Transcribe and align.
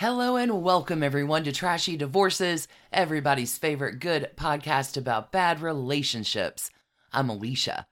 Hello 0.00 0.36
and 0.36 0.62
welcome 0.62 1.02
everyone 1.02 1.44
to 1.44 1.52
Trashy 1.52 1.94
Divorces, 1.94 2.66
everybody's 2.90 3.58
favorite 3.58 4.00
good 4.00 4.30
podcast 4.34 4.96
about 4.96 5.30
bad 5.30 5.60
relationships. 5.60 6.70
I'm 7.12 7.28
Alicia. 7.28 7.86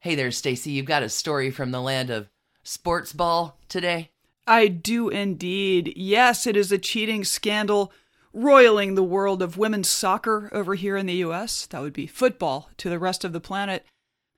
Hey 0.00 0.14
there, 0.16 0.30
Stacy. 0.30 0.72
You've 0.72 0.84
got 0.84 1.02
a 1.02 1.08
story 1.08 1.50
from 1.50 1.70
the 1.70 1.80
land 1.80 2.10
of 2.10 2.28
sports 2.62 3.14
ball 3.14 3.58
today? 3.70 4.10
I 4.46 4.68
do 4.68 5.08
indeed. 5.08 5.94
Yes, 5.96 6.46
it 6.46 6.58
is 6.58 6.72
a 6.72 6.76
cheating 6.76 7.24
scandal 7.24 7.90
roiling 8.34 8.94
the 8.94 9.02
world 9.02 9.40
of 9.40 9.56
women's 9.56 9.88
soccer 9.88 10.50
over 10.52 10.74
here 10.74 10.98
in 10.98 11.06
the 11.06 11.24
US. 11.24 11.64
That 11.64 11.80
would 11.80 11.94
be 11.94 12.06
football 12.06 12.68
to 12.76 12.90
the 12.90 12.98
rest 12.98 13.24
of 13.24 13.32
the 13.32 13.40
planet. 13.40 13.86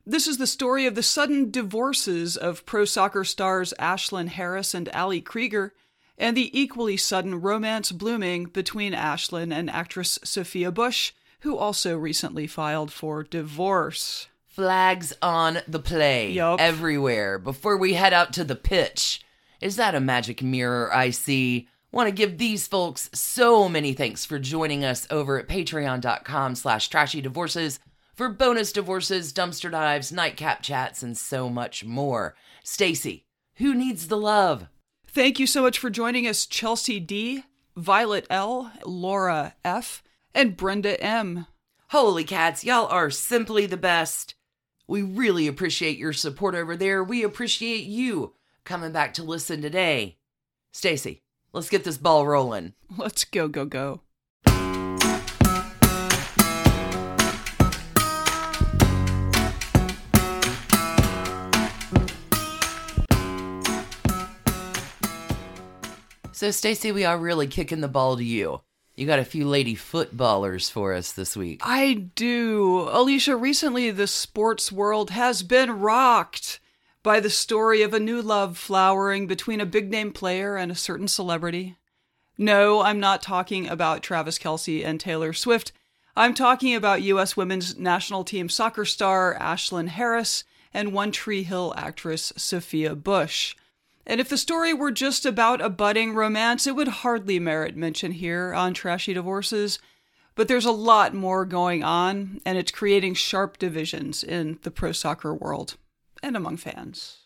This 0.06 0.28
is 0.28 0.38
the 0.38 0.46
story 0.46 0.86
of 0.86 0.94
the 0.94 1.02
sudden 1.02 1.50
divorces 1.50 2.36
of 2.36 2.64
pro 2.64 2.84
soccer 2.84 3.24
stars 3.24 3.74
Ashlyn 3.80 4.28
Harris 4.28 4.72
and 4.72 4.88
Ali 4.90 5.20
Krieger 5.20 5.74
and 6.18 6.36
the 6.36 6.58
equally 6.58 6.96
sudden 6.96 7.40
romance 7.40 7.92
blooming 7.92 8.44
between 8.44 8.92
Ashlyn 8.92 9.52
and 9.52 9.70
actress 9.70 10.18
Sophia 10.24 10.70
Bush, 10.70 11.12
who 11.40 11.56
also 11.56 11.96
recently 11.96 12.46
filed 12.46 12.92
for 12.92 13.22
divorce. 13.22 14.28
Flags 14.44 15.12
on 15.22 15.60
the 15.68 15.78
play 15.78 16.32
Yup. 16.32 16.60
everywhere 16.60 17.38
before 17.38 17.76
we 17.76 17.94
head 17.94 18.12
out 18.12 18.32
to 18.32 18.42
the 18.42 18.56
pitch. 18.56 19.22
Is 19.60 19.76
that 19.76 19.94
a 19.94 20.00
magic 20.00 20.42
mirror 20.42 20.92
I 20.92 21.10
see? 21.10 21.68
Want 21.92 22.08
to 22.08 22.14
give 22.14 22.36
these 22.36 22.66
folks 22.66 23.08
so 23.14 23.68
many 23.68 23.92
thanks 23.92 24.24
for 24.24 24.38
joining 24.38 24.84
us 24.84 25.06
over 25.10 25.38
at 25.38 25.48
patreon.com 25.48 26.56
slash 26.56 26.88
trashy 26.88 27.20
divorces 27.20 27.78
for 28.14 28.28
bonus 28.28 28.72
divorces, 28.72 29.32
dumpster 29.32 29.70
dives, 29.70 30.10
nightcap 30.10 30.60
chats, 30.60 31.04
and 31.04 31.16
so 31.16 31.48
much 31.48 31.84
more. 31.84 32.34
Stacy, 32.64 33.24
who 33.58 33.74
needs 33.74 34.08
the 34.08 34.16
love? 34.16 34.66
Thank 35.18 35.40
you 35.40 35.48
so 35.48 35.62
much 35.62 35.80
for 35.80 35.90
joining 35.90 36.28
us, 36.28 36.46
Chelsea 36.46 37.00
D, 37.00 37.42
Violet 37.76 38.24
L, 38.30 38.70
Laura 38.86 39.56
F, 39.64 40.00
and 40.32 40.56
Brenda 40.56 41.02
M. 41.02 41.46
Holy 41.88 42.22
cats, 42.22 42.62
y'all 42.62 42.86
are 42.86 43.10
simply 43.10 43.66
the 43.66 43.76
best. 43.76 44.36
We 44.86 45.02
really 45.02 45.48
appreciate 45.48 45.98
your 45.98 46.12
support 46.12 46.54
over 46.54 46.76
there. 46.76 47.02
We 47.02 47.24
appreciate 47.24 47.82
you 47.82 48.34
coming 48.62 48.92
back 48.92 49.12
to 49.14 49.24
listen 49.24 49.60
today. 49.60 50.18
Stacy, 50.70 51.24
let's 51.52 51.68
get 51.68 51.82
this 51.82 51.98
ball 51.98 52.24
rolling. 52.24 52.74
Let's 52.96 53.24
go, 53.24 53.48
go, 53.48 53.64
go. 53.64 54.02
So, 66.38 66.52
Stacy, 66.52 66.92
we 66.92 67.04
are 67.04 67.18
really 67.18 67.48
kicking 67.48 67.80
the 67.80 67.88
ball 67.88 68.16
to 68.16 68.22
you. 68.22 68.60
You 68.94 69.06
got 69.06 69.18
a 69.18 69.24
few 69.24 69.44
lady 69.44 69.74
footballers 69.74 70.70
for 70.70 70.94
us 70.94 71.10
this 71.10 71.36
week. 71.36 71.62
I 71.64 72.10
do. 72.14 72.88
Alicia, 72.92 73.34
recently 73.34 73.90
the 73.90 74.06
sports 74.06 74.70
world 74.70 75.10
has 75.10 75.42
been 75.42 75.80
rocked 75.80 76.60
by 77.02 77.18
the 77.18 77.28
story 77.28 77.82
of 77.82 77.92
a 77.92 77.98
new 77.98 78.22
love 78.22 78.56
flowering 78.56 79.26
between 79.26 79.60
a 79.60 79.66
big 79.66 79.90
name 79.90 80.12
player 80.12 80.54
and 80.54 80.70
a 80.70 80.76
certain 80.76 81.08
celebrity. 81.08 81.76
No, 82.38 82.82
I'm 82.82 83.00
not 83.00 83.20
talking 83.20 83.68
about 83.68 84.04
Travis 84.04 84.38
Kelce 84.38 84.86
and 84.86 85.00
Taylor 85.00 85.32
Swift. 85.32 85.72
I'm 86.14 86.34
talking 86.34 86.72
about 86.72 87.02
U.S. 87.02 87.36
women's 87.36 87.76
national 87.76 88.22
team 88.22 88.48
soccer 88.48 88.84
star 88.84 89.36
Ashlyn 89.40 89.88
Harris 89.88 90.44
and 90.72 90.92
One 90.92 91.10
Tree 91.10 91.42
Hill 91.42 91.74
actress 91.76 92.32
Sophia 92.36 92.94
Bush. 92.94 93.56
And 94.08 94.20
if 94.20 94.30
the 94.30 94.38
story 94.38 94.72
were 94.72 94.90
just 94.90 95.26
about 95.26 95.60
a 95.60 95.68
budding 95.68 96.14
romance, 96.14 96.66
it 96.66 96.74
would 96.74 96.88
hardly 96.88 97.38
merit 97.38 97.76
mention 97.76 98.12
here 98.12 98.54
on 98.54 98.72
Trashy 98.72 99.12
Divorces. 99.12 99.78
But 100.34 100.48
there's 100.48 100.64
a 100.64 100.72
lot 100.72 101.12
more 101.12 101.44
going 101.44 101.84
on, 101.84 102.40
and 102.46 102.56
it's 102.56 102.70
creating 102.70 103.14
sharp 103.14 103.58
divisions 103.58 104.24
in 104.24 104.58
the 104.62 104.70
pro 104.70 104.92
soccer 104.92 105.34
world 105.34 105.76
and 106.22 106.36
among 106.36 106.56
fans. 106.56 107.18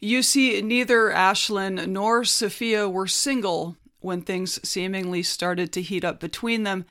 You 0.00 0.22
see, 0.22 0.60
neither 0.60 1.10
Ashlyn 1.10 1.86
nor 1.86 2.24
Sophia 2.24 2.88
were 2.88 3.06
single 3.06 3.76
when 4.00 4.22
things 4.22 4.60
seemingly 4.68 5.22
started 5.22 5.72
to 5.72 5.82
heat 5.82 6.04
up 6.04 6.18
between 6.18 6.64
them, 6.64 6.84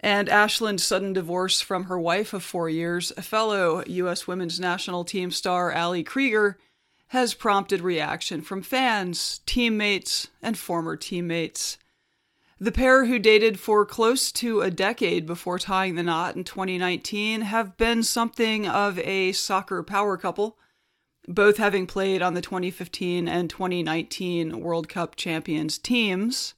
and 0.00 0.28
Ashlyn's 0.28 0.82
sudden 0.82 1.12
divorce 1.12 1.60
from 1.60 1.84
her 1.84 1.98
wife 1.98 2.32
of 2.32 2.42
four 2.42 2.68
years, 2.68 3.12
fellow 3.20 3.84
U.S. 3.86 4.26
women's 4.26 4.58
national 4.58 5.04
team 5.04 5.30
star 5.30 5.72
Ali 5.72 6.02
Krieger, 6.02 6.58
has 7.12 7.34
prompted 7.34 7.82
reaction 7.82 8.40
from 8.40 8.62
fans, 8.62 9.42
teammates, 9.44 10.28
and 10.40 10.56
former 10.56 10.96
teammates. 10.96 11.76
The 12.58 12.72
pair 12.72 13.04
who 13.04 13.18
dated 13.18 13.60
for 13.60 13.84
close 13.84 14.32
to 14.32 14.62
a 14.62 14.70
decade 14.70 15.26
before 15.26 15.58
tying 15.58 15.94
the 15.94 16.02
knot 16.02 16.36
in 16.36 16.44
2019 16.44 17.42
have 17.42 17.76
been 17.76 18.02
something 18.02 18.66
of 18.66 18.98
a 19.00 19.32
soccer 19.32 19.82
power 19.82 20.16
couple, 20.16 20.56
both 21.28 21.58
having 21.58 21.86
played 21.86 22.22
on 22.22 22.32
the 22.32 22.40
2015 22.40 23.28
and 23.28 23.50
2019 23.50 24.60
World 24.60 24.88
Cup 24.88 25.14
champions 25.14 25.76
teams. 25.76 26.54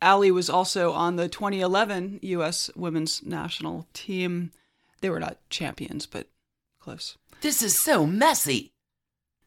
Ali 0.00 0.30
was 0.30 0.48
also 0.48 0.92
on 0.92 1.16
the 1.16 1.28
2011 1.28 2.20
U.S. 2.22 2.70
women's 2.74 3.22
national 3.26 3.86
team. 3.92 4.52
They 5.02 5.10
were 5.10 5.20
not 5.20 5.36
champions, 5.50 6.06
but 6.06 6.28
close 6.80 7.18
This 7.42 7.60
is 7.60 7.78
so 7.78 8.06
messy. 8.06 8.72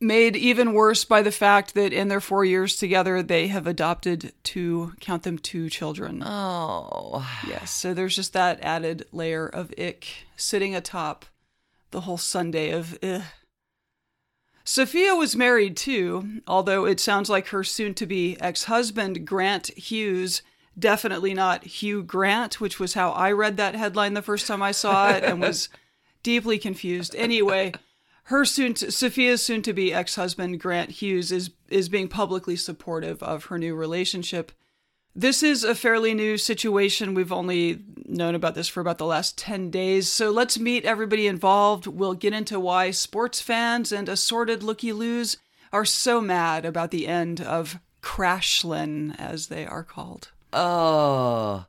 Made 0.04 0.36
even 0.36 0.74
worse 0.74 1.06
by 1.06 1.22
the 1.22 1.32
fact 1.32 1.76
that 1.76 1.94
in 1.94 2.08
their 2.08 2.20
four 2.20 2.44
years 2.44 2.76
together, 2.76 3.22
they 3.22 3.48
have 3.48 3.68
adopted 3.68 4.34
two, 4.42 4.94
count 5.00 5.22
them, 5.22 5.38
two 5.38 5.70
children. 5.70 6.24
Oh. 6.26 7.24
Yes, 7.48 7.70
so 7.70 7.94
there's 7.94 8.16
just 8.16 8.34
that 8.34 8.60
added 8.64 9.06
layer 9.12 9.48
of 9.48 9.72
ick 9.78 10.26
sitting 10.36 10.76
atop 10.76 11.26
the 11.92 12.02
whole 12.02 12.18
sundae 12.18 12.72
of 12.72 12.98
ugh. 13.04 13.22
Sophia 14.64 15.16
was 15.16 15.36
married 15.36 15.76
too, 15.78 16.42
although 16.48 16.86
it 16.86 17.00
sounds 17.00 17.30
like 17.30 17.50
her 17.50 17.64
soon 17.64 17.94
to 17.96 18.06
be 18.06 18.40
ex 18.40 18.66
husband, 18.66 19.26
Grant 19.26 19.68
Hughes, 19.78 20.42
definitely 20.78 21.34
not 21.34 21.64
Hugh 21.64 22.04
Grant, 22.04 22.62
which 22.62 22.80
was 22.80 22.94
how 22.94 23.12
I 23.12 23.32
read 23.32 23.58
that 23.58 23.76
headline 23.76 24.14
the 24.14 24.22
first 24.22 24.48
time 24.48 24.62
I 24.62 24.72
saw 24.72 25.10
it 25.10 25.24
and 25.24 25.42
was 25.42 25.70
deeply 26.24 26.58
confused. 26.58 27.16
Anyway, 27.16 27.74
her 28.32 28.46
soon 28.46 28.74
to, 28.76 28.92
Sophia's 28.92 29.44
soon 29.44 29.62
to 29.62 29.74
be 29.74 29.94
ex 29.94 30.16
husband, 30.16 30.60
Grant 30.60 30.90
Hughes, 30.90 31.32
is, 31.32 31.52
is 31.70 31.90
being 31.90 32.08
publicly 32.08 32.56
supportive 32.56 33.22
of 33.22 33.46
her 33.46 33.58
new 33.58 33.76
relationship. 33.76 34.52
This 35.14 35.44
is 35.44 35.64
a 35.64 35.76
fairly 35.76 36.14
new 36.14 36.38
situation. 36.38 37.14
We've 37.14 37.34
only 37.34 37.84
known 38.06 38.34
about 38.34 38.56
this 38.56 38.70
for 38.70 38.80
about 38.80 38.98
the 38.98 39.06
last 39.06 39.38
10 39.38 39.70
days. 39.70 40.08
So 40.08 40.32
let's 40.32 40.58
meet 40.58 40.86
everybody 40.86 41.28
involved. 41.28 41.86
We'll 41.86 42.14
get 42.14 42.34
into 42.34 42.60
why 42.60 42.92
sports 42.92 43.42
fans 43.42 43.92
and 43.92 44.08
assorted 44.08 44.64
looky 44.64 44.94
loos 44.94 45.38
are 45.74 45.86
so 45.86 46.22
mad 46.22 46.66
about 46.66 46.92
the 46.92 47.08
end 47.08 47.42
of 47.42 47.80
Krashlyn, 48.02 49.20
as 49.20 49.48
they 49.48 49.66
are 49.66 49.84
called. 49.84 50.32
Oh. 50.54 51.66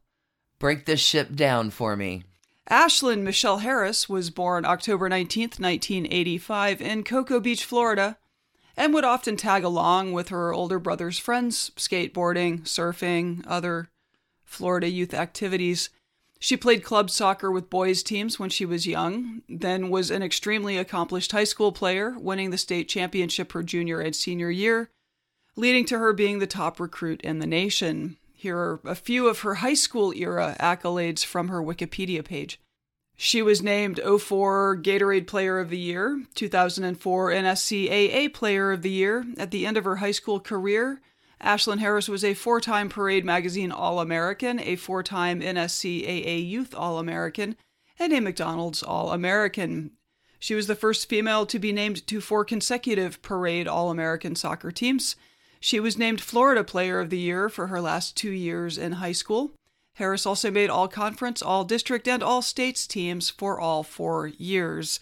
Break 0.59 0.87
this 0.87 1.01
ship 1.01 1.35
down 1.35 1.71
for 1.71 1.97
me. 1.97 2.23
Ashlyn 2.71 3.23
Michelle 3.23 3.59
Harris 3.59 4.09
was 4.09 4.31
born 4.31 4.65
October 4.65 5.09
19th, 5.09 5.59
1985, 5.59 6.81
in 6.81 7.03
Cocoa 7.03 7.41
Beach, 7.41 7.65
Florida, 7.65 8.19
and 8.77 8.95
would 8.95 9.05
often 9.05 9.37
tag 9.37 9.65
along 9.65 10.13
with 10.13 10.29
her 10.29 10.55
older 10.55 10.79
brother's 10.79 11.19
friends, 11.19 11.73
skateboarding, 11.77 12.63
surfing, 12.63 13.45
other 13.47 13.89
Florida 14.45 14.89
youth 14.89 15.13
activities. 15.13 15.91
She 16.39 16.57
played 16.57 16.85
club 16.85 17.11
soccer 17.11 17.51
with 17.51 17.71
boys' 17.71 18.03
teams 18.03 18.39
when 18.39 18.51
she 18.51 18.65
was 18.65 18.87
young, 18.87 19.43
then 19.49 19.91
was 19.91 20.11
an 20.11 20.23
extremely 20.23 20.79
accomplished 20.79 21.33
high 21.33 21.45
school 21.45 21.73
player, 21.73 22.17
winning 22.19 22.51
the 22.51 22.59
state 22.59 22.89
championship 22.89 23.53
her 23.53 23.63
junior 23.63 24.01
and 24.01 24.15
senior 24.15 24.51
year, 24.51 24.91
leading 25.57 25.85
to 25.87 25.99
her 25.99 26.13
being 26.13 26.39
the 26.39 26.47
top 26.47 26.79
recruit 26.81 27.21
in 27.23 27.39
the 27.39 27.47
nation. 27.47 28.17
Here 28.43 28.59
are 28.59 28.81
a 28.85 28.97
few 28.97 29.29
of 29.29 29.41
her 29.41 29.55
high 29.55 29.75
school 29.75 30.13
era 30.13 30.57
accolades 30.59 31.25
from 31.25 31.47
her 31.47 31.63
Wikipedia 31.63 32.25
page. 32.25 32.61
She 33.17 33.41
was 33.41 33.63
named 33.63 34.01
04 34.01 34.79
Gatorade 34.83 35.29
Player 35.29 35.61
of 35.61 35.71
the 35.71 35.79
Year, 35.79 36.25
2004 36.35 37.31
NSCAA 37.31 38.35
Player 38.35 38.73
of 38.73 38.83
the 38.83 38.91
Year 38.91 39.25
at 39.39 39.53
the 39.53 39.65
end 39.65 39.77
of 39.77 39.85
her 39.85 39.97
high 39.97 40.11
school 40.11 40.41
career, 40.41 41.01
Ashlyn 41.41 41.79
Harris 41.79 42.09
was 42.09 42.25
a 42.25 42.35
four 42.35 42.61
time 42.61 42.89
Parade 42.89 43.25
Magazine 43.25 43.71
All 43.71 44.01
American, 44.01 44.59
a 44.59 44.75
four 44.75 45.05
time 45.05 45.41
NSCAA 45.41 46.45
Youth 46.45 46.75
All 46.75 46.99
American, 46.99 47.55
and 47.97 48.13
a 48.13 48.21
McDonald's 48.21 48.83
All 48.83 49.13
American. 49.13 49.93
She 50.41 50.57
was 50.57 50.67
the 50.67 50.75
first 50.75 51.09
female 51.09 51.47
to 51.47 51.61
be 51.61 51.71
named 51.71 52.05
to 52.09 52.21
four 52.21 52.45
consecutive 52.45 53.23
Parade 53.23 53.69
All 53.69 53.91
American 53.91 54.35
soccer 54.35 54.73
teams. 54.73 55.15
She 55.65 55.79
was 55.79 55.97
named 55.97 56.21
Florida 56.21 56.65
Player 56.65 56.99
of 56.99 57.09
the 57.09 57.21
Year 57.21 57.49
for 57.49 57.69
her 57.69 57.81
last 57.81 58.17
two 58.17 58.33
years 58.33 58.77
in 58.77 58.95
high 58.95 59.13
school. 59.13 59.53
Harris 59.95 60.27
also 60.27 60.51
made 60.51 60.69
all 60.69 60.89
conference, 60.89 61.41
all 61.41 61.63
district, 61.63 62.09
and 62.09 62.21
all 62.21 62.43
states 62.43 62.85
teams 62.85 63.31
for 63.31 63.61
all 63.61 63.85
four 63.85 64.27
years. 64.27 64.99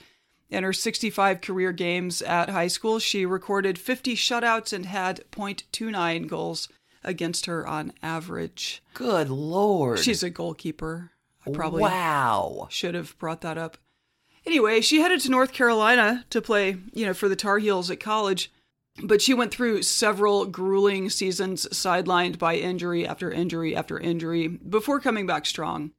In 0.50 0.62
her 0.62 0.74
65 0.74 1.40
career 1.40 1.72
games 1.72 2.20
at 2.20 2.50
high 2.50 2.66
school, 2.66 2.98
she 2.98 3.24
recorded 3.24 3.78
50 3.78 4.14
shutouts 4.14 4.74
and 4.74 4.84
had 4.84 5.24
.29 5.32 6.28
goals 6.28 6.68
against 7.02 7.46
her 7.46 7.66
on 7.66 7.94
average. 8.02 8.82
Good 8.92 9.30
lord. 9.30 10.00
She's 10.00 10.22
a 10.22 10.28
goalkeeper. 10.28 11.12
I 11.46 11.52
probably 11.52 11.84
wow. 11.84 12.66
should 12.68 12.94
have 12.94 13.18
brought 13.18 13.40
that 13.40 13.56
up. 13.56 13.78
Anyway, 14.44 14.82
she 14.82 15.00
headed 15.00 15.20
to 15.20 15.30
North 15.30 15.54
Carolina 15.54 16.26
to 16.28 16.42
play, 16.42 16.76
you 16.92 17.06
know, 17.06 17.14
for 17.14 17.30
the 17.30 17.36
Tar 17.36 17.58
Heels 17.58 17.90
at 17.90 17.98
college, 17.98 18.52
but 19.02 19.22
she 19.22 19.34
went 19.34 19.52
through 19.52 19.82
several 19.82 20.46
grueling 20.46 21.10
seasons 21.10 21.66
sidelined 21.72 22.38
by 22.38 22.56
injury 22.56 23.06
after 23.06 23.30
injury 23.30 23.74
after 23.74 23.98
injury 23.98 24.48
before 24.48 25.00
coming 25.00 25.26
back 25.26 25.46
strong. 25.46 25.92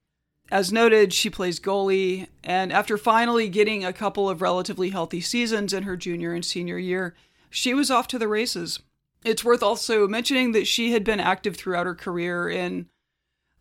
As 0.51 0.71
noted, 0.71 1.13
she 1.13 1.29
plays 1.29 1.61
goalie, 1.61 2.27
and 2.43 2.73
after 2.73 2.97
finally 2.97 3.47
getting 3.47 3.85
a 3.85 3.93
couple 3.93 4.29
of 4.29 4.41
relatively 4.41 4.89
healthy 4.89 5.21
seasons 5.21 5.71
in 5.71 5.83
her 5.83 5.95
junior 5.95 6.33
and 6.33 6.43
senior 6.43 6.77
year, 6.77 7.15
she 7.49 7.73
was 7.73 7.89
off 7.89 8.07
to 8.09 8.19
the 8.19 8.27
races. 8.27 8.79
It's 9.23 9.45
worth 9.45 9.63
also 9.63 10.07
mentioning 10.07 10.51
that 10.51 10.67
she 10.67 10.91
had 10.91 11.03
been 11.03 11.19
active 11.19 11.55
throughout 11.55 11.85
her 11.85 11.95
career 11.95 12.49
in 12.49 12.87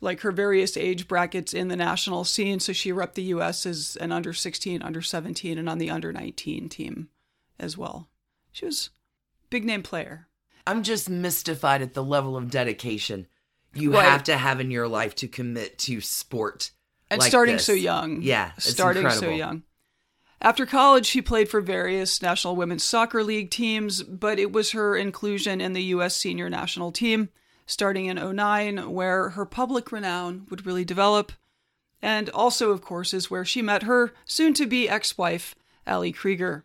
like 0.01 0.21
her 0.23 0.33
various 0.33 0.77
age 0.77 1.07
brackets 1.07 1.53
in 1.53 1.69
the 1.69 1.77
national 1.77 2.25
scene. 2.25 2.59
So 2.59 2.73
she 2.73 2.93
repped 2.93 3.15
the 3.15 3.23
US 3.25 3.67
as 3.67 3.97
an 4.01 4.11
under 4.11 4.33
16, 4.33 4.83
under 4.83 5.03
17, 5.03 5.59
and 5.59 5.69
on 5.69 5.79
the 5.79 5.91
under 5.91 6.13
19 6.13 6.69
team 6.69 7.09
as 7.59 7.77
well. 7.77 8.09
She 8.51 8.65
was 8.65 8.91
big 9.51 9.65
name 9.65 9.83
player. 9.83 10.29
I'm 10.67 10.83
just 10.83 11.11
mystified 11.11 11.83
at 11.83 11.95
the 11.95 12.05
level 12.05 12.37
of 12.37 12.51
dedication 12.51 13.27
you 13.75 13.93
Right. 13.93 14.05
have 14.05 14.25
to 14.25 14.37
have 14.37 14.61
in 14.61 14.71
your 14.71 14.89
life 14.89 15.15
to 15.17 15.29
commit 15.29 15.79
to 15.81 16.01
sport. 16.01 16.71
And 17.11 17.21
like 17.21 17.29
starting 17.29 17.57
this. 17.57 17.67
so 17.67 17.73
young. 17.73 18.23
Yeah, 18.23 18.53
it's 18.57 18.71
starting 18.71 19.09
so 19.11 19.31
young. 19.31 19.63
After 20.41 20.65
college, 20.65 21.07
she 21.07 21.21
played 21.21 21.49
for 21.49 21.61
various 21.61 22.23
National 22.23 22.57
Women's 22.57 22.83
Soccer 22.83 23.23
League 23.23 23.51
teams, 23.51 24.03
but 24.03 24.39
it 24.39 24.53
was 24.53 24.71
her 24.71 24.97
inclusion 24.97 25.61
in 25.61 25.73
the 25.75 25.83
U.S. 25.85 26.17
senior 26.17 26.49
national 26.49 26.93
team 26.93 27.29
starting 27.67 28.07
in 28.07 28.17
09 28.17 28.91
where 28.91 29.31
her 29.31 29.45
public 29.45 29.93
renown 29.93 30.47
would 30.51 30.67
really 30.67 30.85
develop. 30.85 31.33
And 32.03 32.29
also, 32.31 32.71
of 32.71 32.81
course, 32.81 33.13
is 33.13 33.31
where 33.31 33.45
she 33.45 33.63
met 33.63 33.83
her 33.85 34.13
soon 34.25 34.55
to 34.55 34.67
be 34.67 34.89
ex 34.89 35.19
wife, 35.19 35.55
Ali 35.87 36.11
Krieger. 36.13 36.65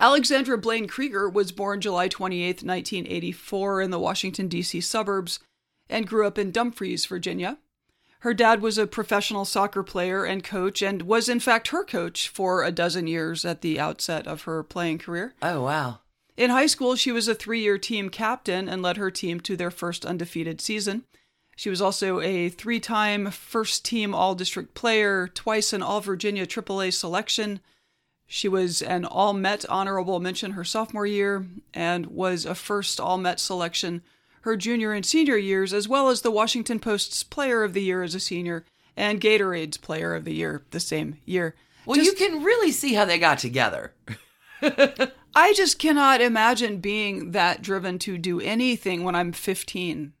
Alexandra 0.00 0.56
Blaine 0.56 0.86
Krieger 0.86 1.28
was 1.28 1.50
born 1.50 1.80
July 1.80 2.08
28, 2.08 2.62
1984, 2.62 3.80
in 3.82 3.90
the 3.90 3.98
Washington, 3.98 4.46
D.C. 4.48 4.80
suburbs 4.80 5.40
and 5.88 6.06
grew 6.06 6.26
up 6.26 6.38
in 6.38 6.50
Dumfries, 6.50 7.06
Virginia. 7.06 7.58
Her 8.20 8.34
dad 8.34 8.60
was 8.60 8.78
a 8.78 8.86
professional 8.86 9.44
soccer 9.44 9.82
player 9.82 10.24
and 10.24 10.42
coach, 10.42 10.82
and 10.82 11.02
was 11.02 11.28
in 11.28 11.40
fact 11.40 11.68
her 11.68 11.84
coach 11.84 12.28
for 12.28 12.64
a 12.64 12.72
dozen 12.72 13.06
years 13.06 13.44
at 13.44 13.60
the 13.60 13.78
outset 13.78 14.26
of 14.26 14.42
her 14.42 14.62
playing 14.62 14.98
career. 14.98 15.34
Oh, 15.40 15.62
wow. 15.62 16.00
In 16.36 16.50
high 16.50 16.66
school, 16.66 16.96
she 16.96 17.12
was 17.12 17.28
a 17.28 17.34
three 17.34 17.60
year 17.60 17.78
team 17.78 18.10
captain 18.10 18.68
and 18.68 18.82
led 18.82 18.96
her 18.96 19.10
team 19.10 19.40
to 19.40 19.56
their 19.56 19.70
first 19.70 20.04
undefeated 20.04 20.60
season. 20.60 21.04
She 21.56 21.70
was 21.70 21.82
also 21.82 22.20
a 22.20 22.48
three 22.48 22.80
time 22.80 23.30
first 23.30 23.84
team 23.84 24.14
All 24.14 24.34
District 24.34 24.74
player, 24.74 25.28
twice 25.28 25.72
an 25.72 25.82
All 25.82 26.00
Virginia 26.00 26.46
AAA 26.46 26.92
selection. 26.92 27.60
She 28.30 28.46
was 28.46 28.82
an 28.82 29.06
All 29.06 29.32
Met 29.32 29.64
honorable 29.70 30.20
mention 30.20 30.52
her 30.52 30.62
sophomore 30.62 31.06
year 31.06 31.46
and 31.72 32.06
was 32.06 32.44
a 32.44 32.54
first 32.54 33.00
All 33.00 33.16
Met 33.16 33.40
selection 33.40 34.02
her 34.42 34.56
junior 34.56 34.92
and 34.92 35.04
senior 35.04 35.36
years, 35.36 35.72
as 35.72 35.88
well 35.88 36.08
as 36.08 36.20
the 36.20 36.30
Washington 36.30 36.78
Post's 36.78 37.22
Player 37.22 37.64
of 37.64 37.72
the 37.72 37.82
Year 37.82 38.02
as 38.02 38.14
a 38.14 38.20
senior 38.20 38.64
and 38.96 39.20
Gatorade's 39.20 39.78
Player 39.78 40.14
of 40.14 40.24
the 40.24 40.34
Year 40.34 40.62
the 40.70 40.78
same 40.78 41.16
year. 41.24 41.54
Well, 41.86 41.96
Just- 41.96 42.20
you 42.20 42.28
can 42.28 42.44
really 42.44 42.70
see 42.70 42.94
how 42.94 43.06
they 43.06 43.18
got 43.18 43.38
together. 43.38 43.94
I 44.62 45.52
just 45.54 45.78
cannot 45.78 46.20
imagine 46.20 46.78
being 46.78 47.32
that 47.32 47.62
driven 47.62 47.98
to 48.00 48.18
do 48.18 48.40
anything 48.40 49.04
when 49.04 49.14
I'm 49.14 49.32
15. 49.32 50.12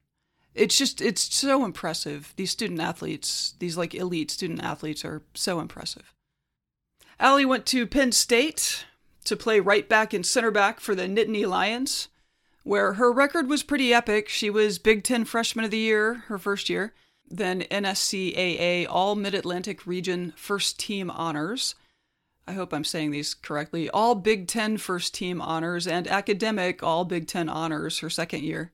It's 0.54 0.78
just, 0.78 1.00
it's 1.00 1.34
so 1.34 1.64
impressive. 1.64 2.32
These 2.36 2.50
student 2.50 2.80
athletes, 2.80 3.54
these 3.58 3.76
like 3.76 3.94
elite 3.94 4.30
student 4.30 4.62
athletes 4.62 5.04
are 5.04 5.22
so 5.34 5.60
impressive. 5.60 6.14
Ali 7.20 7.44
went 7.44 7.66
to 7.66 7.86
Penn 7.86 8.12
State 8.12 8.86
to 9.24 9.36
play 9.36 9.58
right 9.58 9.88
back 9.88 10.14
and 10.14 10.24
center 10.24 10.52
back 10.52 10.78
for 10.78 10.94
the 10.94 11.08
Nittany 11.08 11.46
Lions, 11.46 12.08
where 12.62 12.94
her 12.94 13.12
record 13.12 13.48
was 13.48 13.64
pretty 13.64 13.92
epic. 13.92 14.28
She 14.28 14.50
was 14.50 14.78
Big 14.78 15.02
Ten 15.02 15.24
Freshman 15.24 15.64
of 15.64 15.72
the 15.72 15.78
Year 15.78 16.14
her 16.28 16.38
first 16.38 16.68
year, 16.68 16.94
then 17.28 17.62
NSCAA 17.62 18.86
All 18.88 19.16
Mid 19.16 19.34
Atlantic 19.34 19.84
Region 19.84 20.32
First 20.36 20.78
Team 20.78 21.10
Honors. 21.10 21.74
I 22.46 22.52
hope 22.52 22.72
I'm 22.72 22.84
saying 22.84 23.10
these 23.10 23.34
correctly. 23.34 23.90
All 23.90 24.14
Big 24.14 24.46
Ten 24.46 24.78
first 24.78 25.12
team 25.12 25.42
honors 25.42 25.86
and 25.86 26.06
academic 26.06 26.82
All 26.82 27.04
Big 27.04 27.26
Ten 27.26 27.48
honors 27.48 27.98
her 27.98 28.08
second 28.08 28.44
year. 28.44 28.72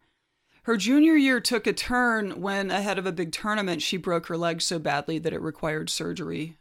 Her 0.65 0.77
junior 0.77 1.15
year 1.15 1.41
took 1.41 1.67
a 1.67 1.73
turn 1.73 2.41
when, 2.41 2.71
ahead 2.71 2.99
of 2.99 3.07
a 3.07 3.13
big 3.13 3.33
tournament, 3.33 3.83
she 3.83 3.97
broke 3.97 4.27
her 4.27 4.37
leg 4.37 4.63
so 4.63 4.79
badly 4.79 5.19
that 5.19 5.33
it 5.33 5.41
required 5.41 5.91
surgery. 5.91 6.57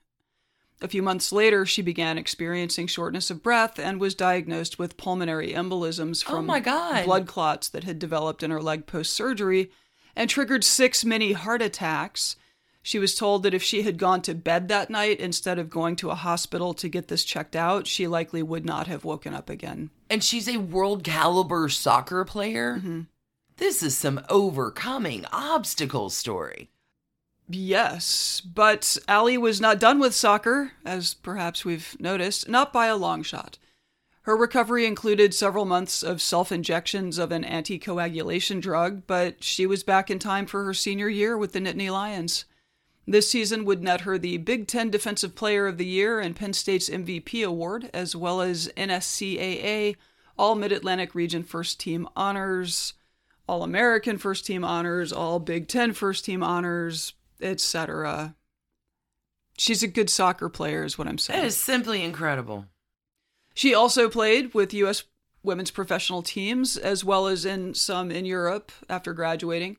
A 0.83 0.89
few 0.89 1.01
months 1.01 1.31
later, 1.31 1.65
she 1.65 1.81
began 1.81 2.17
experiencing 2.17 2.87
shortness 2.87 3.31
of 3.31 3.41
breath 3.41 3.79
and 3.79 4.01
was 4.01 4.13
diagnosed 4.13 4.77
with 4.77 4.97
pulmonary 4.97 5.53
embolisms 5.53 6.25
Oh 6.27 6.35
from 6.35 6.47
God. 6.61 7.05
blood 7.05 7.25
clots 7.25 7.69
that 7.69 7.85
had 7.85 7.99
developed 7.99 8.43
in 8.43 8.51
her 8.51 8.61
leg 8.61 8.85
post 8.85 9.13
surgery 9.13 9.71
and 10.13 10.29
triggered 10.29 10.65
six 10.65 11.05
mini 11.05 11.31
heart 11.31 11.61
attacks. 11.61 12.35
She 12.81 12.99
was 12.99 13.15
told 13.15 13.43
that 13.43 13.53
if 13.53 13.63
she 13.63 13.83
had 13.83 13.97
gone 13.97 14.21
to 14.23 14.35
bed 14.35 14.67
that 14.67 14.89
night 14.89 15.21
instead 15.21 15.57
of 15.57 15.69
going 15.69 15.95
to 15.95 16.09
a 16.09 16.15
hospital 16.15 16.73
to 16.73 16.89
get 16.89 17.07
this 17.07 17.23
checked 17.23 17.55
out, 17.55 17.87
she 17.87 18.05
likely 18.05 18.43
would 18.43 18.65
not 18.65 18.87
have 18.87 19.05
woken 19.05 19.33
up 19.33 19.49
again. 19.49 19.89
And 20.09 20.21
she's 20.21 20.49
a 20.49 20.57
world 20.57 21.05
caliber 21.05 21.69
soccer 21.69 22.25
player. 22.25 22.75
Mm-hmm. 22.79 23.01
This 23.55 23.83
is 23.83 23.97
some 23.97 24.19
overcoming 24.27 25.25
obstacle 25.31 26.09
story. 26.09 26.71
Yes, 27.49 28.41
but 28.41 28.97
Ali 29.07 29.37
was 29.37 29.59
not 29.59 29.79
done 29.79 29.99
with 29.99 30.15
soccer, 30.15 30.71
as 30.85 31.13
perhaps 31.13 31.65
we've 31.65 31.95
noticed, 31.99 32.47
not 32.47 32.71
by 32.71 32.87
a 32.87 32.95
long 32.95 33.21
shot. 33.21 33.57
Her 34.23 34.37
recovery 34.37 34.85
included 34.85 35.33
several 35.33 35.65
months 35.65 36.01
of 36.01 36.21
self 36.21 36.51
injections 36.51 37.17
of 37.17 37.33
an 37.33 37.43
anticoagulation 37.43 38.61
drug, 38.61 39.03
but 39.05 39.43
she 39.43 39.65
was 39.65 39.83
back 39.83 40.09
in 40.09 40.19
time 40.19 40.45
for 40.45 40.63
her 40.63 40.73
senior 40.73 41.09
year 41.09 41.37
with 41.37 41.51
the 41.51 41.59
Nittany 41.59 41.91
Lions. 41.91 42.45
This 43.05 43.29
season 43.29 43.65
would 43.65 43.83
net 43.83 44.01
her 44.01 44.17
the 44.17 44.37
Big 44.37 44.65
Ten 44.65 44.89
Defensive 44.89 45.35
Player 45.35 45.67
of 45.67 45.77
the 45.77 45.85
Year 45.85 46.21
and 46.21 46.37
Penn 46.37 46.53
State's 46.53 46.89
MVP 46.89 47.45
award, 47.45 47.89
as 47.93 48.15
well 48.15 48.39
as 48.39 48.71
NSCAA 48.77 49.97
All 50.37 50.55
Mid 50.55 50.71
Atlantic 50.71 51.13
Region 51.13 51.43
First 51.43 51.81
Team 51.81 52.07
Honors, 52.15 52.93
All 53.45 53.61
American 53.61 54.17
First 54.17 54.45
Team 54.45 54.63
Honors, 54.63 55.11
All 55.11 55.39
Big 55.39 55.67
Ten 55.67 55.91
First 55.91 56.23
Team 56.23 56.41
Honors, 56.41 57.13
etc. 57.43 58.35
She's 59.57 59.83
a 59.83 59.87
good 59.87 60.09
soccer 60.09 60.49
player, 60.49 60.83
is 60.83 60.97
what 60.97 61.07
I'm 61.07 61.17
saying. 61.17 61.43
It 61.43 61.47
is 61.47 61.57
simply 61.57 62.03
incredible. 62.03 62.65
She 63.53 63.73
also 63.75 64.09
played 64.09 64.53
with 64.53 64.73
U.S. 64.73 65.03
women's 65.43 65.71
professional 65.71 66.23
teams, 66.23 66.75
as 66.75 67.03
well 67.03 67.27
as 67.27 67.45
in 67.45 67.73
some 67.73 68.09
in 68.09 68.25
Europe 68.25 68.71
after 68.89 69.13
graduating, 69.13 69.77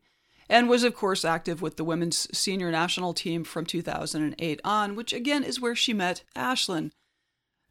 and 0.49 0.68
was, 0.68 0.85
of 0.85 0.94
course, 0.94 1.25
active 1.25 1.61
with 1.61 1.76
the 1.76 1.85
women's 1.85 2.28
senior 2.37 2.71
national 2.71 3.14
team 3.14 3.42
from 3.42 3.66
2008 3.66 4.61
on, 4.62 4.94
which 4.94 5.12
again 5.12 5.42
is 5.42 5.61
where 5.61 5.75
she 5.75 5.92
met 5.92 6.23
Ashlyn. 6.37 6.92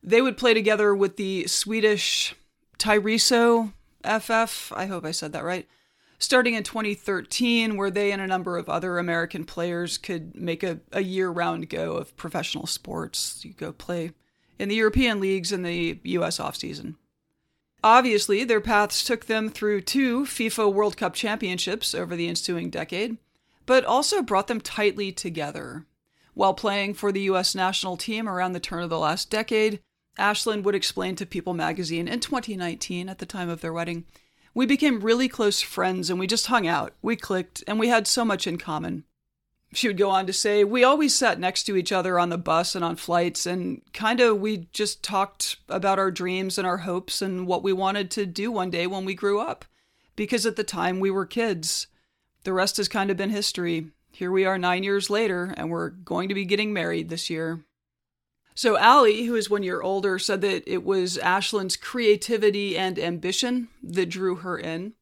They 0.01 0.21
would 0.21 0.37
play 0.37 0.53
together 0.53 0.93
with 0.93 1.15
the 1.15 1.47
Swedish 1.47 2.35
Tyreso 2.77 3.71
FF, 4.03 4.73
I 4.73 4.87
hope 4.87 5.05
I 5.05 5.11
said 5.11 5.31
that 5.31 5.45
right, 5.45 5.67
starting 6.23 6.53
in 6.53 6.63
2013, 6.63 7.75
where 7.75 7.91
they 7.91 8.11
and 8.11 8.21
a 8.21 8.27
number 8.27 8.57
of 8.57 8.69
other 8.69 8.97
American 8.97 9.43
players 9.43 9.97
could 9.97 10.33
make 10.35 10.63
a, 10.63 10.79
a 10.93 11.01
year 11.01 11.29
round 11.29 11.69
go 11.69 11.93
of 11.93 12.15
professional 12.15 12.65
sports. 12.65 13.43
You 13.43 13.53
go 13.53 13.73
play 13.73 14.11
in 14.57 14.69
the 14.69 14.75
European 14.75 15.19
leagues 15.19 15.51
in 15.51 15.63
the 15.63 15.99
US 16.03 16.37
offseason. 16.37 16.95
Obviously, 17.83 18.45
their 18.45 18.61
paths 18.61 19.03
took 19.03 19.25
them 19.25 19.49
through 19.49 19.81
two 19.81 20.23
FIFA 20.23 20.71
World 20.73 20.95
Cup 20.95 21.13
championships 21.13 21.93
over 21.93 22.15
the 22.15 22.29
ensuing 22.29 22.69
decade, 22.69 23.17
but 23.65 23.83
also 23.83 24.21
brought 24.21 24.47
them 24.47 24.61
tightly 24.61 25.11
together. 25.11 25.85
While 26.33 26.53
playing 26.53 26.93
for 26.93 27.11
the 27.11 27.21
US 27.23 27.53
national 27.53 27.97
team 27.97 28.29
around 28.29 28.53
the 28.53 28.61
turn 28.61 28.83
of 28.83 28.89
the 28.89 28.97
last 28.97 29.29
decade, 29.29 29.81
Ashlyn 30.17 30.63
would 30.63 30.75
explain 30.75 31.17
to 31.17 31.25
People 31.25 31.53
magazine 31.53 32.07
in 32.07 32.21
2019, 32.21 33.09
at 33.09 33.17
the 33.17 33.25
time 33.25 33.49
of 33.49 33.59
their 33.59 33.73
wedding, 33.73 34.05
We 34.53 34.65
became 34.65 34.99
really 34.99 35.27
close 35.27 35.61
friends 35.61 36.09
and 36.09 36.19
we 36.19 36.27
just 36.27 36.47
hung 36.47 36.67
out. 36.67 36.93
We 37.01 37.15
clicked 37.15 37.63
and 37.67 37.79
we 37.79 37.87
had 37.87 38.07
so 38.07 38.23
much 38.23 38.45
in 38.45 38.57
common. 38.57 39.03
She 39.73 39.87
would 39.87 39.97
go 39.97 40.11
on 40.11 40.27
to 40.27 40.33
say, 40.33 40.63
We 40.63 40.83
always 40.83 41.15
sat 41.15 41.39
next 41.39 41.63
to 41.63 41.75
each 41.75 41.91
other 41.91 42.19
on 42.19 42.29
the 42.29 42.37
bus 42.37 42.75
and 42.75 42.85
on 42.85 42.95
flights, 42.95 43.47
and 43.47 43.81
kind 43.91 44.19
of 44.19 44.39
we 44.39 44.67
just 44.71 45.01
talked 45.01 45.57
about 45.67 45.97
our 45.97 46.11
dreams 46.11 46.59
and 46.59 46.67
our 46.67 46.79
hopes 46.79 47.23
and 47.23 47.47
what 47.47 47.63
we 47.63 47.73
wanted 47.73 48.11
to 48.11 48.27
do 48.27 48.51
one 48.51 48.69
day 48.69 48.85
when 48.85 49.03
we 49.03 49.15
grew 49.15 49.39
up. 49.39 49.65
Because 50.15 50.45
at 50.45 50.57
the 50.57 50.63
time 50.63 50.99
we 50.99 51.09
were 51.09 51.25
kids. 51.25 51.87
The 52.43 52.53
rest 52.53 52.77
has 52.77 52.87
kind 52.87 53.09
of 53.09 53.17
been 53.17 53.31
history. 53.31 53.87
Here 54.11 54.31
we 54.31 54.45
are 54.45 54.59
nine 54.59 54.83
years 54.83 55.09
later, 55.09 55.55
and 55.57 55.71
we're 55.71 55.89
going 55.89 56.29
to 56.29 56.35
be 56.35 56.45
getting 56.45 56.71
married 56.71 57.09
this 57.09 57.29
year. 57.29 57.63
So, 58.55 58.77
Ali, 58.77 59.25
who 59.25 59.35
is 59.35 59.49
one 59.49 59.63
year 59.63 59.81
older, 59.81 60.19
said 60.19 60.41
that 60.41 60.63
it 60.71 60.83
was 60.83 61.17
Ashlyn's 61.17 61.75
creativity 61.75 62.77
and 62.77 62.99
ambition 62.99 63.69
that 63.81 64.09
drew 64.09 64.35
her 64.37 64.57
in, 64.57 64.93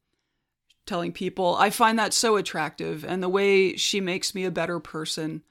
telling 0.85 1.11
people, 1.11 1.55
I 1.55 1.69
find 1.69 1.99
that 1.99 2.13
so 2.13 2.37
attractive 2.37 3.03
and 3.03 3.21
the 3.21 3.29
way 3.29 3.75
she 3.75 3.99
makes 3.99 4.33
me 4.33 4.45
a 4.45 4.51
better 4.51 4.79
person. 4.79 5.43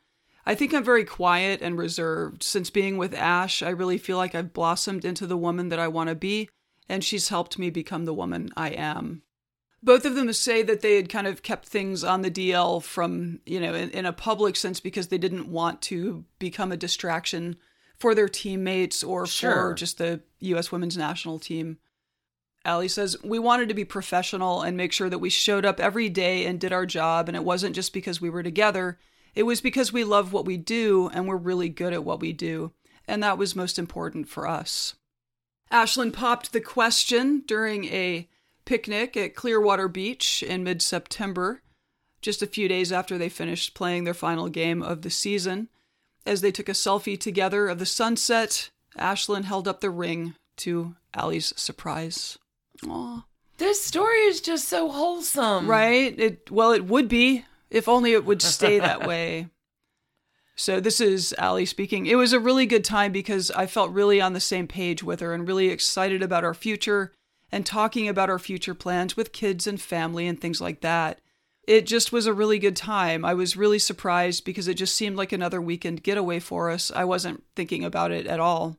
I 0.47 0.55
think 0.55 0.73
I'm 0.73 0.83
very 0.83 1.05
quiet 1.05 1.61
and 1.61 1.79
reserved. 1.79 2.43
Since 2.43 2.71
being 2.71 2.97
with 2.97 3.15
Ash, 3.15 3.63
I 3.63 3.71
really 3.71 3.99
feel 3.99 4.17
like 4.17 4.35
I've 4.35 4.55
blossomed 4.55 5.05
into 5.05 5.27
the 5.27 5.37
woman 5.37 5.69
that 5.69 5.79
I 5.79 5.89
want 5.89 6.09
to 6.09 6.15
be, 6.15 6.49
and 6.89 7.05
she's 7.05 7.29
helped 7.29 7.59
me 7.59 7.69
become 7.69 8.07
the 8.07 8.15
woman 8.15 8.51
I 8.57 8.71
am. 8.71 9.23
Both 9.83 10.05
of 10.05 10.15
them 10.15 10.33
say 10.33 10.63
that 10.63 10.81
they 10.81 10.97
had 10.97 11.09
kind 11.09 11.27
of 11.27 11.43
kept 11.43 11.67
things 11.67 12.05
on 12.05 12.23
the 12.23 12.31
DL 12.31 12.83
from, 12.83 13.41
you 13.47 13.61
know, 13.61 13.75
in, 13.75 13.91
in 13.91 14.07
a 14.07 14.13
public 14.13 14.57
sense 14.57 14.81
because 14.81 15.09
they 15.09 15.19
didn't 15.19 15.49
want 15.49 15.81
to 15.83 16.25
become 16.39 16.73
a 16.73 16.77
distraction 16.77 17.57
for 18.01 18.15
their 18.15 18.29
teammates 18.29 19.05
or 19.05 19.27
Sure. 19.27 19.53
for 19.53 19.75
just 19.75 19.99
the 19.99 20.23
U.S. 20.41 20.73
women's 20.73 20.97
national 20.97 21.39
team. 21.39 21.79
Ali 22.65 22.89
says, 22.89 23.17
We 23.23 23.39
wanted 23.39 23.69
to 23.69 23.75
be 23.75 23.85
professional 23.85 24.63
and 24.63 24.77
make 24.77 24.93
sure 24.93 25.09
that 25.09 25.19
we 25.19 25.31
showed 25.31 25.65
up 25.65 25.79
every 25.79 26.09
day 26.09 26.45
and 26.47 26.59
did 26.59 26.73
our 26.73 26.87
job. 26.87 27.29
And 27.29 27.37
it 27.37 27.45
wasn't 27.45 27.75
just 27.75 27.93
because 27.93 28.21
we 28.21 28.31
were 28.31 28.43
together, 28.43 28.99
it 29.35 29.45
was 29.45 29.61
because 29.61 29.93
we 29.93 30.03
love 30.03 30.33
what 30.33 30.45
we 30.45 30.57
do 30.57 31.09
and 31.13 31.29
we're 31.29 31.37
really 31.37 31.69
good 31.69 31.93
at 31.93 32.05
what 32.05 32.21
we 32.21 32.33
do. 32.33 32.73
And 33.07 33.23
that 33.23 33.39
was 33.39 33.55
most 33.55 33.79
important 33.79 34.29
for 34.29 34.47
us. 34.47 34.95
Ashlyn 35.71 36.13
popped 36.13 36.53
the 36.53 36.61
question 36.61 37.45
during 37.47 37.85
a 37.87 38.29
picnic 38.65 39.17
at 39.17 39.35
Clearwater 39.35 39.89
Beach 39.89 40.43
in 40.43 40.65
mid 40.65 40.83
September, 40.83 41.63
just 42.21 42.43
a 42.43 42.47
few 42.47 42.69
days 42.69 42.93
after 42.93 43.17
they 43.17 43.29
finished 43.29 43.75
playing 43.75 44.05
their 44.05 44.15
final 44.15 44.49
game 44.49 44.83
of 44.83 45.03
the 45.03 45.11
season. 45.11 45.69
As 46.27 46.41
they 46.41 46.53
took 46.53 46.69
a 46.69 46.73
selfie 46.73 47.19
together 47.19 47.69
of 47.69 47.79
the 47.79 47.87
sunset, 47.87 48.71
Ashlyn 48.99 49.45
held 49.45 49.67
up 49.67 49.81
the 49.81 49.91
ring 49.91 50.35
to 50.59 50.95
Ali's 51.15 51.53
surprise. 51.57 52.39
Aw. 52.87 53.25
This 53.59 53.83
story 53.83 54.21
is 54.21 54.41
just 54.41 54.69
so 54.69 54.91
wholesome. 54.91 55.67
Right? 55.69 56.19
It 56.19 56.51
well, 56.51 56.73
it 56.73 56.87
would 56.87 57.09
be 57.09 57.45
if 57.71 57.89
only 57.89 58.13
it 58.13 58.25
would 58.25 58.43
stay 58.43 58.79
that 58.79 59.07
way. 59.07 59.49
So 60.57 60.79
this 60.79 61.01
is 61.01 61.35
Ali 61.39 61.65
speaking. 61.65 62.07
It 62.07 62.17
was 62.17 62.33
a 62.33 62.41
really 62.41 62.67
good 62.67 62.85
time 62.85 63.13
because 63.13 63.51
I 63.53 63.67
felt 63.67 63.93
really 63.93 64.21
on 64.21 64.35
the 64.35 64.41
same 64.41 64.67
page 64.67 65.03
with 65.03 65.21
her 65.21 65.33
and 65.33 65.49
really 65.49 65.69
excited 65.69 66.23
about 66.23 66.45
our 66.45 66.53
future 66.53 67.13
and 67.51 67.65
talking 67.65 68.09
about 68.09 68.29
our 68.29 68.39
future 68.39 68.75
plans 68.75 69.17
with 69.17 69.33
kids 69.33 69.67
and 69.67 69.81
family 69.81 70.27
and 70.27 70.39
things 70.39 70.61
like 70.61 70.83
that. 70.83 71.21
It 71.67 71.87
just 71.87 72.13
was 72.13 72.27
a 72.27 72.35
really 72.35 72.59
good 72.59 72.77
time. 72.77 73.25
I 73.25 73.35
was 73.35 73.57
really 73.57 73.79
surprised 73.79 74.45
because 74.45 74.67
it 74.67 74.75
just 74.75 74.97
seemed 74.97 75.17
like 75.17 75.33
another 75.33 75.61
weekend 75.61 76.03
getaway 76.03 76.41
for 76.41 76.71
us. 76.71 76.91
I 76.95 77.05
wasn't 77.05 77.45
thinking 77.55 77.85
about 77.85 78.11
it 78.11 78.27
at 78.27 78.41
all. 78.41 78.77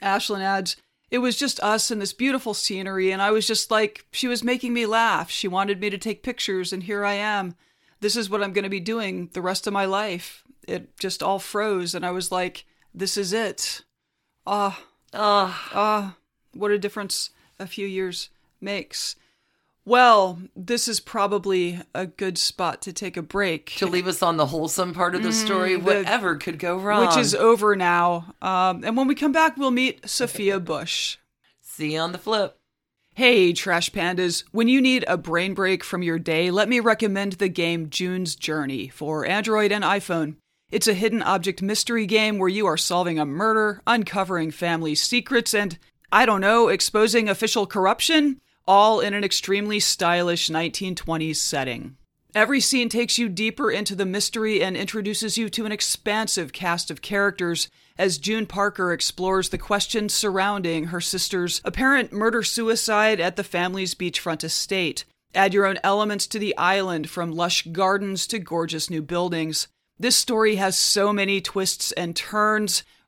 Ashlyn 0.00 0.40
adds, 0.40 0.76
it 1.10 1.18
was 1.18 1.36
just 1.36 1.60
us 1.60 1.90
and 1.90 2.00
this 2.00 2.14
beautiful 2.14 2.54
scenery, 2.54 3.10
and 3.10 3.20
I 3.20 3.30
was 3.30 3.46
just 3.46 3.70
like, 3.70 4.06
she 4.12 4.28
was 4.28 4.42
making 4.42 4.72
me 4.72 4.86
laugh. 4.86 5.30
She 5.30 5.46
wanted 5.48 5.80
me 5.80 5.90
to 5.90 5.98
take 5.98 6.22
pictures, 6.22 6.72
and 6.72 6.84
here 6.84 7.04
I 7.04 7.14
am. 7.14 7.54
This 8.00 8.16
is 8.16 8.30
what 8.30 8.42
I'm 8.42 8.52
going 8.52 8.64
to 8.64 8.70
be 8.70 8.80
doing 8.80 9.28
the 9.34 9.42
rest 9.42 9.66
of 9.66 9.72
my 9.74 9.84
life. 9.84 10.42
It 10.66 10.96
just 10.98 11.22
all 11.22 11.38
froze, 11.38 11.94
and 11.94 12.06
I 12.06 12.12
was 12.12 12.32
like, 12.32 12.64
this 12.94 13.16
is 13.18 13.32
it. 13.32 13.82
Ah, 14.46 14.82
Ah, 15.14 15.68
ah, 15.74 16.16
what 16.54 16.70
a 16.70 16.78
difference 16.78 17.30
a 17.58 17.66
few 17.66 17.86
years 17.86 18.30
makes. 18.60 19.14
Well, 19.84 20.40
this 20.54 20.86
is 20.86 21.00
probably 21.00 21.80
a 21.94 22.06
good 22.06 22.38
spot 22.38 22.82
to 22.82 22.92
take 22.92 23.16
a 23.16 23.22
break. 23.22 23.66
to 23.78 23.86
leave 23.86 24.06
us 24.06 24.22
on 24.22 24.36
the 24.36 24.46
wholesome 24.46 24.94
part 24.94 25.14
of 25.16 25.22
the 25.24 25.32
story, 25.32 25.72
Mm, 25.72 25.78
the- 25.78 25.84
whatever 25.84 26.36
could 26.36 26.58
go 26.58 26.76
wrong. 26.78 27.06
which 27.06 27.16
is 27.16 27.34
over 27.34 27.74
now. 27.74 28.34
Um, 28.40 28.84
and 28.84 28.96
when 28.96 29.08
we 29.08 29.14
come 29.16 29.32
back, 29.32 29.56
we'll 29.56 29.72
meet 29.72 30.08
Sophia 30.08 30.60
Bush. 30.60 31.16
See 31.60 31.94
you 31.94 32.00
on 32.00 32.12
the 32.12 32.18
flip. 32.18 32.58
Hey, 33.14 33.52
Trash 33.52 33.90
Pandas. 33.90 34.44
When 34.52 34.68
you 34.68 34.80
need 34.80 35.04
a 35.08 35.16
brain 35.18 35.52
break 35.52 35.82
from 35.82 36.02
your 36.02 36.18
day, 36.18 36.50
let 36.50 36.68
me 36.68 36.78
recommend 36.80 37.32
the 37.34 37.48
game 37.48 37.90
June's 37.90 38.36
Journey 38.36 38.88
for 38.88 39.26
Android 39.26 39.72
and 39.72 39.84
iPhone. 39.84 40.36
It's 40.70 40.88
a 40.88 40.94
hidden 40.94 41.22
object 41.22 41.60
mystery 41.60 42.06
game 42.06 42.38
where 42.38 42.48
you 42.48 42.66
are 42.66 42.78
solving 42.78 43.18
a 43.18 43.26
murder, 43.26 43.82
uncovering 43.86 44.50
family 44.52 44.94
secrets, 44.94 45.52
and, 45.52 45.76
I 46.10 46.24
don't 46.24 46.40
know, 46.40 46.68
exposing 46.68 47.28
official 47.28 47.66
corruption, 47.66 48.40
all 48.66 49.00
in 49.00 49.14
an 49.14 49.24
extremely 49.24 49.80
stylish 49.80 50.48
1920s 50.48 51.36
setting. 51.36 51.96
Every 52.34 52.60
scene 52.60 52.88
takes 52.88 53.18
you 53.18 53.28
deeper 53.28 53.70
into 53.70 53.94
the 53.94 54.06
mystery 54.06 54.62
and 54.62 54.74
introduces 54.74 55.36
you 55.36 55.50
to 55.50 55.66
an 55.66 55.72
expansive 55.72 56.52
cast 56.52 56.90
of 56.90 57.02
characters 57.02 57.68
as 57.98 58.16
June 58.16 58.46
Parker 58.46 58.92
explores 58.92 59.50
the 59.50 59.58
questions 59.58 60.14
surrounding 60.14 60.86
her 60.86 61.00
sister's 61.00 61.60
apparent 61.62 62.10
murder 62.10 62.42
suicide 62.42 63.20
at 63.20 63.36
the 63.36 63.44
family's 63.44 63.94
beachfront 63.94 64.42
estate. 64.42 65.04
Add 65.34 65.52
your 65.52 65.66
own 65.66 65.78
elements 65.84 66.26
to 66.28 66.38
the 66.38 66.56
island 66.56 67.10
from 67.10 67.32
lush 67.32 67.66
gardens 67.66 68.26
to 68.28 68.38
gorgeous 68.38 68.88
new 68.88 69.02
buildings. 69.02 69.68
This 69.98 70.16
story 70.16 70.56
has 70.56 70.78
so 70.78 71.12
many 71.12 71.40
twists 71.40 71.92
and 71.92 72.16
turns. 72.16 72.82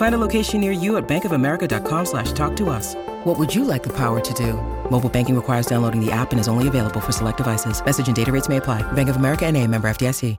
Find 0.00 0.14
a 0.14 0.26
location 0.26 0.62
near 0.62 0.72
you 0.72 0.96
at 0.96 1.06
bankofamerica.com 1.06 2.06
slash 2.06 2.32
talk 2.32 2.56
to 2.56 2.70
us. 2.70 2.94
What 3.24 3.38
would 3.38 3.54
you 3.54 3.64
like 3.64 3.82
the 3.82 3.94
power 3.94 4.18
to 4.18 4.34
do? 4.34 4.54
Mobile 4.90 5.10
banking 5.10 5.36
requires 5.36 5.66
downloading 5.66 6.02
the 6.02 6.10
app 6.10 6.30
and 6.30 6.40
is 6.40 6.48
only 6.48 6.68
available 6.68 7.00
for 7.00 7.12
select 7.12 7.36
devices. 7.36 7.84
Message 7.84 8.06
and 8.06 8.16
data 8.16 8.32
rates 8.32 8.48
may 8.48 8.56
apply. 8.56 8.80
Bank 8.92 9.10
of 9.10 9.16
America 9.16 9.44
and 9.44 9.58
a 9.58 9.66
member 9.66 9.90
FDIC. 9.90 10.38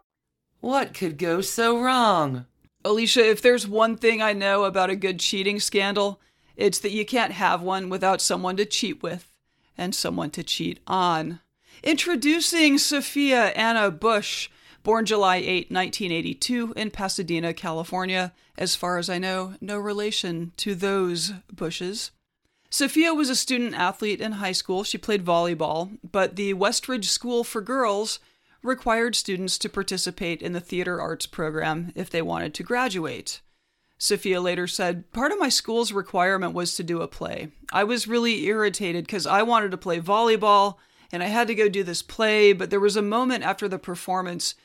What 0.61 0.95
could 0.95 1.19
go 1.19 1.41
so 1.41 1.79
wrong? 1.79 2.47
Alicia, 2.83 3.29
if 3.29 3.43
there's 3.43 3.67
one 3.67 3.97
thing 3.97 4.19
I 4.19 4.33
know 4.33 4.63
about 4.63 4.89
a 4.89 4.95
good 4.95 5.19
cheating 5.19 5.59
scandal, 5.59 6.19
it's 6.55 6.79
that 6.79 6.91
you 6.91 7.05
can't 7.05 7.33
have 7.33 7.61
one 7.61 7.89
without 7.89 8.19
someone 8.19 8.57
to 8.57 8.65
cheat 8.65 9.03
with 9.03 9.31
and 9.77 9.93
someone 9.93 10.31
to 10.31 10.41
cheat 10.43 10.79
on. 10.87 11.39
Introducing 11.83 12.79
Sophia 12.79 13.49
Anna 13.49 13.91
Bush, 13.91 14.49
born 14.83 15.05
July 15.05 15.37
8, 15.37 15.71
1982, 15.71 16.73
in 16.75 16.91
Pasadena, 16.91 17.53
California. 17.53 18.33
As 18.57 18.75
far 18.75 18.97
as 18.97 19.09
I 19.09 19.17
know, 19.17 19.55
no 19.61 19.77
relation 19.77 20.51
to 20.57 20.75
those 20.75 21.33
Bushes. 21.51 22.11
Sophia 22.69 23.13
was 23.13 23.29
a 23.29 23.35
student 23.35 23.73
athlete 23.73 24.21
in 24.21 24.33
high 24.33 24.53
school. 24.53 24.83
She 24.83 24.97
played 24.97 25.25
volleyball, 25.25 25.97
but 26.09 26.37
the 26.37 26.53
Westridge 26.53 27.05
School 27.05 27.43
for 27.43 27.61
Girls 27.61 28.19
required 28.63 29.15
students 29.15 29.57
to 29.57 29.69
participate 29.69 30.41
in 30.41 30.53
the 30.53 30.59
theater 30.59 31.01
arts 31.01 31.25
program 31.25 31.91
if 31.95 32.09
they 32.09 32.21
wanted 32.21 32.53
to 32.53 32.63
graduate. 32.63 33.41
Sophia 33.97 34.41
later 34.41 34.67
said, 34.67 35.11
Part 35.11 35.31
of 35.31 35.39
my 35.39 35.49
school's 35.49 35.91
requirement 35.91 36.53
was 36.53 36.73
to 36.75 36.83
do 36.83 37.01
a 37.01 37.07
play. 37.07 37.49
I 37.71 37.83
was 37.83 38.07
really 38.07 38.45
irritated 38.45 39.05
because 39.05 39.27
I 39.27 39.43
wanted 39.43 39.71
to 39.71 39.77
play 39.77 39.99
volleyball 39.99 40.77
and 41.11 41.21
I 41.21 41.27
had 41.27 41.47
to 41.47 41.55
go 41.55 41.67
do 41.67 41.83
this 41.83 42.01
play, 42.01 42.53
but 42.53 42.69
there 42.69 42.79
was 42.79 42.95
a 42.95 43.01
moment 43.01 43.43
after 43.43 43.67
the 43.67 43.77
performance 43.77 44.55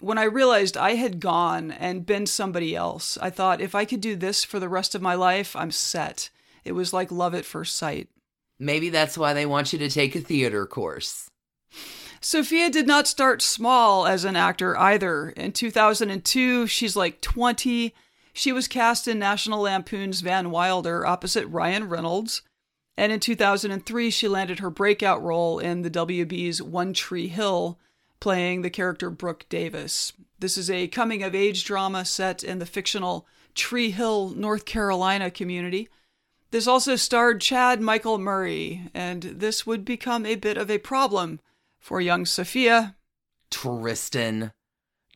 when 0.00 0.18
I 0.18 0.24
realized 0.24 0.76
I 0.76 0.94
had 0.94 1.20
gone 1.20 1.70
and 1.70 2.06
been 2.06 2.26
somebody 2.26 2.74
else. 2.76 3.16
I 3.20 3.30
thought, 3.30 3.60
if 3.60 3.74
I 3.74 3.84
could 3.84 4.00
do 4.00 4.16
this 4.16 4.44
for 4.44 4.60
the 4.60 4.68
rest 4.68 4.94
of 4.94 5.02
my 5.02 5.14
life, 5.14 5.56
I'm 5.56 5.70
set. 5.70 6.30
It 6.64 6.72
was 6.72 6.92
like 6.92 7.10
love 7.10 7.34
at 7.34 7.44
first 7.44 7.76
sight. 7.76 8.08
Maybe 8.58 8.90
that's 8.90 9.18
why 9.18 9.32
they 9.32 9.46
want 9.46 9.72
you 9.72 9.78
to 9.80 9.90
take 9.90 10.16
a 10.16 10.20
theater 10.20 10.66
course. 10.66 11.30
Sophia 12.20 12.70
did 12.70 12.86
not 12.86 13.06
start 13.06 13.42
small 13.42 14.06
as 14.06 14.24
an 14.24 14.36
actor 14.36 14.76
either. 14.76 15.30
In 15.30 15.52
2002, 15.52 16.66
she's 16.66 16.96
like 16.96 17.20
20. 17.20 17.94
She 18.32 18.52
was 18.52 18.68
cast 18.68 19.06
in 19.06 19.18
National 19.18 19.62
Lampoon's 19.62 20.22
Van 20.22 20.50
Wilder 20.50 21.06
opposite 21.06 21.46
Ryan 21.46 21.88
Reynolds. 21.88 22.42
And 22.96 23.12
in 23.12 23.20
2003, 23.20 24.10
she 24.10 24.26
landed 24.26 24.58
her 24.58 24.70
breakout 24.70 25.22
role 25.22 25.58
in 25.58 25.82
the 25.82 25.90
WB's 25.90 26.62
One 26.62 26.94
Tree 26.94 27.28
Hill, 27.28 27.78
playing 28.20 28.62
the 28.62 28.70
character 28.70 29.10
Brooke 29.10 29.46
Davis. 29.48 30.12
This 30.38 30.58
is 30.58 30.70
a 30.70 30.88
coming 30.88 31.22
of 31.22 31.34
age 31.34 31.64
drama 31.64 32.04
set 32.04 32.44
in 32.44 32.58
the 32.58 32.66
fictional 32.66 33.26
Tree 33.54 33.90
Hill, 33.90 34.30
North 34.30 34.64
Carolina 34.64 35.30
community. 35.30 35.88
This 36.50 36.66
also 36.66 36.96
starred 36.96 37.40
Chad 37.40 37.80
Michael 37.80 38.18
Murray, 38.18 38.90
and 38.94 39.22
this 39.22 39.66
would 39.66 39.84
become 39.84 40.24
a 40.24 40.36
bit 40.36 40.56
of 40.56 40.70
a 40.70 40.78
problem 40.78 41.40
for 41.78 42.00
young 42.00 42.24
Sophia. 42.24 42.96
Tristan. 43.50 44.52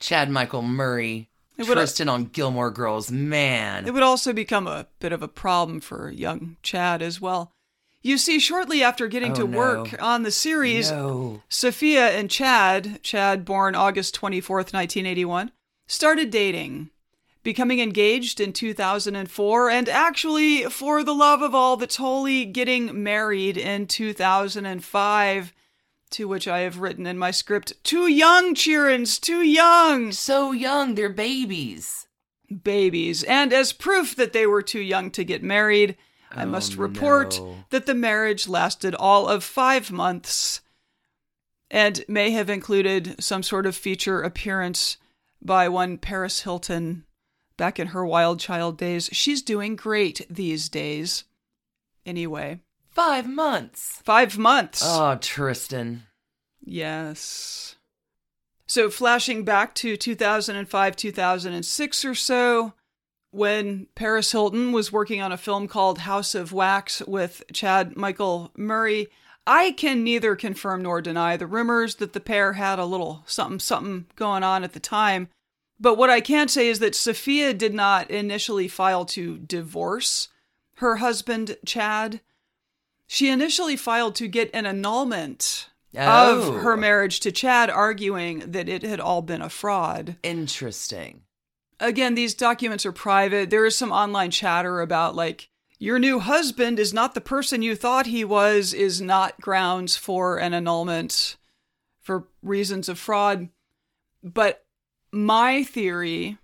Chad 0.00 0.30
Michael 0.30 0.62
Murray. 0.62 1.30
It 1.56 1.68
would- 1.68 1.76
Tristan 1.76 2.08
on 2.08 2.24
Gilmore 2.24 2.70
Girls. 2.70 3.10
Man. 3.10 3.86
It 3.86 3.92
would 3.92 4.02
also 4.02 4.32
become 4.32 4.66
a 4.66 4.86
bit 4.98 5.12
of 5.12 5.22
a 5.22 5.28
problem 5.28 5.80
for 5.80 6.10
young 6.10 6.56
Chad 6.62 7.02
as 7.02 7.20
well. 7.20 7.52
You 8.02 8.16
see, 8.16 8.38
shortly 8.38 8.82
after 8.82 9.08
getting 9.08 9.32
Oh, 9.32 9.34
to 9.36 9.46
no. 9.46 9.58
work 9.58 10.02
on 10.02 10.22
the 10.22 10.30
series, 10.30 10.90
no. 10.90 11.42
Sophia 11.50 12.08
and 12.10 12.30
Chad, 12.30 13.02
Chad 13.02 13.44
born 13.44 13.74
August 13.74 14.14
24th, 14.18 14.72
1981, 14.72 15.52
started 15.86 16.30
dating, 16.30 16.88
becoming 17.42 17.78
engaged 17.80 18.40
in 18.40 18.54
2004, 18.54 19.68
and 19.70 19.88
actually, 19.88 20.64
for 20.64 21.02
the 21.04 21.14
love 21.14 21.42
of 21.42 21.54
all 21.54 21.76
that's 21.76 21.96
holy, 21.96 22.46
getting 22.46 23.02
married 23.02 23.56
in 23.58 23.86
2005. 23.86 25.52
To 26.12 26.26
which 26.26 26.48
I 26.48 26.60
have 26.60 26.80
written 26.80 27.06
in 27.06 27.18
my 27.18 27.30
script, 27.30 27.72
too 27.84 28.08
young, 28.08 28.54
Cheerins, 28.56 29.20
too 29.20 29.42
young 29.42 30.10
So 30.10 30.50
young. 30.50 30.96
They're 30.96 31.08
babies. 31.08 32.06
babies. 32.64 33.22
And 33.22 33.52
as 33.52 33.72
proof 33.72 34.16
that 34.16 34.32
they 34.32 34.44
were 34.44 34.62
too 34.62 34.80
young 34.80 35.12
to 35.12 35.22
get 35.22 35.40
married, 35.44 35.96
I 36.30 36.42
Oh, 36.44 36.46
must 36.46 36.76
report 36.76 37.38
no. 37.38 37.64
that 37.70 37.86
the 37.86 37.94
marriage 37.94 38.46
lasted 38.48 38.94
all 38.94 39.28
of 39.28 39.42
five 39.42 39.90
months 39.90 40.60
and 41.70 42.04
may 42.08 42.30
have 42.30 42.48
included 42.50 43.22
some 43.22 43.42
sort 43.42 43.66
of 43.66 43.76
feature 43.76 44.22
appearance 44.22 44.96
by 45.42 45.68
one 45.68 45.98
Paris 45.98 46.42
Hilton 46.42 47.04
back 47.56 47.78
in 47.78 47.88
her 47.88 48.04
wild 48.06 48.38
child 48.40 48.76
days. 48.78 49.08
She's 49.12 49.42
doing 49.42 49.76
great 49.76 50.26
these 50.30 50.68
days. 50.68 51.24
Anyway, 52.06 52.60
Five 52.88 53.28
months. 53.28 54.00
five 54.04 54.36
months. 54.38 54.82
Oh, 54.84 55.16
Tristan. 55.20 56.04
Yes. 56.64 57.76
So, 58.66 58.88
flashing 58.90 59.44
back 59.44 59.74
to 59.76 59.96
2005, 59.96 60.96
2006 60.96 62.04
or 62.04 62.14
so, 62.14 62.72
when 63.30 63.86
Paris 63.94 64.32
Hilton 64.32 64.72
was 64.72 64.92
working 64.92 65.20
on 65.20 65.32
a 65.32 65.36
film 65.36 65.68
called 65.68 65.98
House 65.98 66.34
of 66.34 66.52
Wax 66.52 67.00
with 67.02 67.42
Chad 67.52 67.96
Michael 67.96 68.50
Murray, 68.56 69.08
I 69.46 69.72
can 69.72 70.04
neither 70.04 70.36
confirm 70.36 70.82
nor 70.82 71.00
deny 71.00 71.36
the 71.36 71.46
rumors 71.46 71.96
that 71.96 72.12
the 72.12 72.20
pair 72.20 72.54
had 72.54 72.78
a 72.78 72.84
little 72.84 73.22
something 73.26 73.58
something 73.58 74.06
going 74.16 74.42
on 74.42 74.64
at 74.64 74.72
the 74.72 74.80
time. 74.80 75.28
But 75.78 75.96
what 75.96 76.10
I 76.10 76.20
can 76.20 76.48
say 76.48 76.68
is 76.68 76.78
that 76.80 76.94
Sophia 76.94 77.54
did 77.54 77.72
not 77.72 78.10
initially 78.10 78.68
file 78.68 79.04
to 79.06 79.38
divorce 79.38 80.28
her 80.76 80.96
husband, 80.96 81.56
Chad. 81.64 82.20
She 83.06 83.28
initially 83.28 83.76
filed 83.76 84.14
to 84.16 84.28
get 84.28 84.50
an 84.54 84.66
annulment 84.66 85.70
Oh. 85.96 86.54
of 86.56 86.62
her 86.62 86.74
oh. 86.74 86.76
marriage 86.76 87.20
to 87.20 87.32
Chad, 87.32 87.68
arguing 87.68 88.50
that 88.52 88.68
it 88.68 88.82
had 88.82 89.00
all 89.00 89.22
been 89.22 89.42
a 89.42 89.48
fraud. 89.48 90.16
Interesting. 90.22 91.22
Again, 91.80 92.14
these 92.14 92.34
documents 92.34 92.84
are 92.84 92.92
private. 92.92 93.48
There 93.48 93.64
is 93.64 93.76
some 93.76 93.90
online 93.90 94.30
chatter 94.30 94.80
about, 94.82 95.16
like, 95.16 95.48
your 95.78 95.98
new 95.98 96.18
husband 96.18 96.78
is 96.78 96.92
not 96.92 97.14
the 97.14 97.22
person 97.22 97.62
you 97.62 97.74
thought 97.74 98.06
he 98.06 98.22
was, 98.22 98.74
is 98.74 99.00
not 99.00 99.40
grounds 99.40 99.96
for 99.96 100.36
an 100.36 100.52
annulment 100.52 101.36
for 102.02 102.28
reasons 102.42 102.90
of 102.90 102.98
fraud. 102.98 103.48
But 104.22 104.66
my 105.10 105.64
theory, 105.64 106.36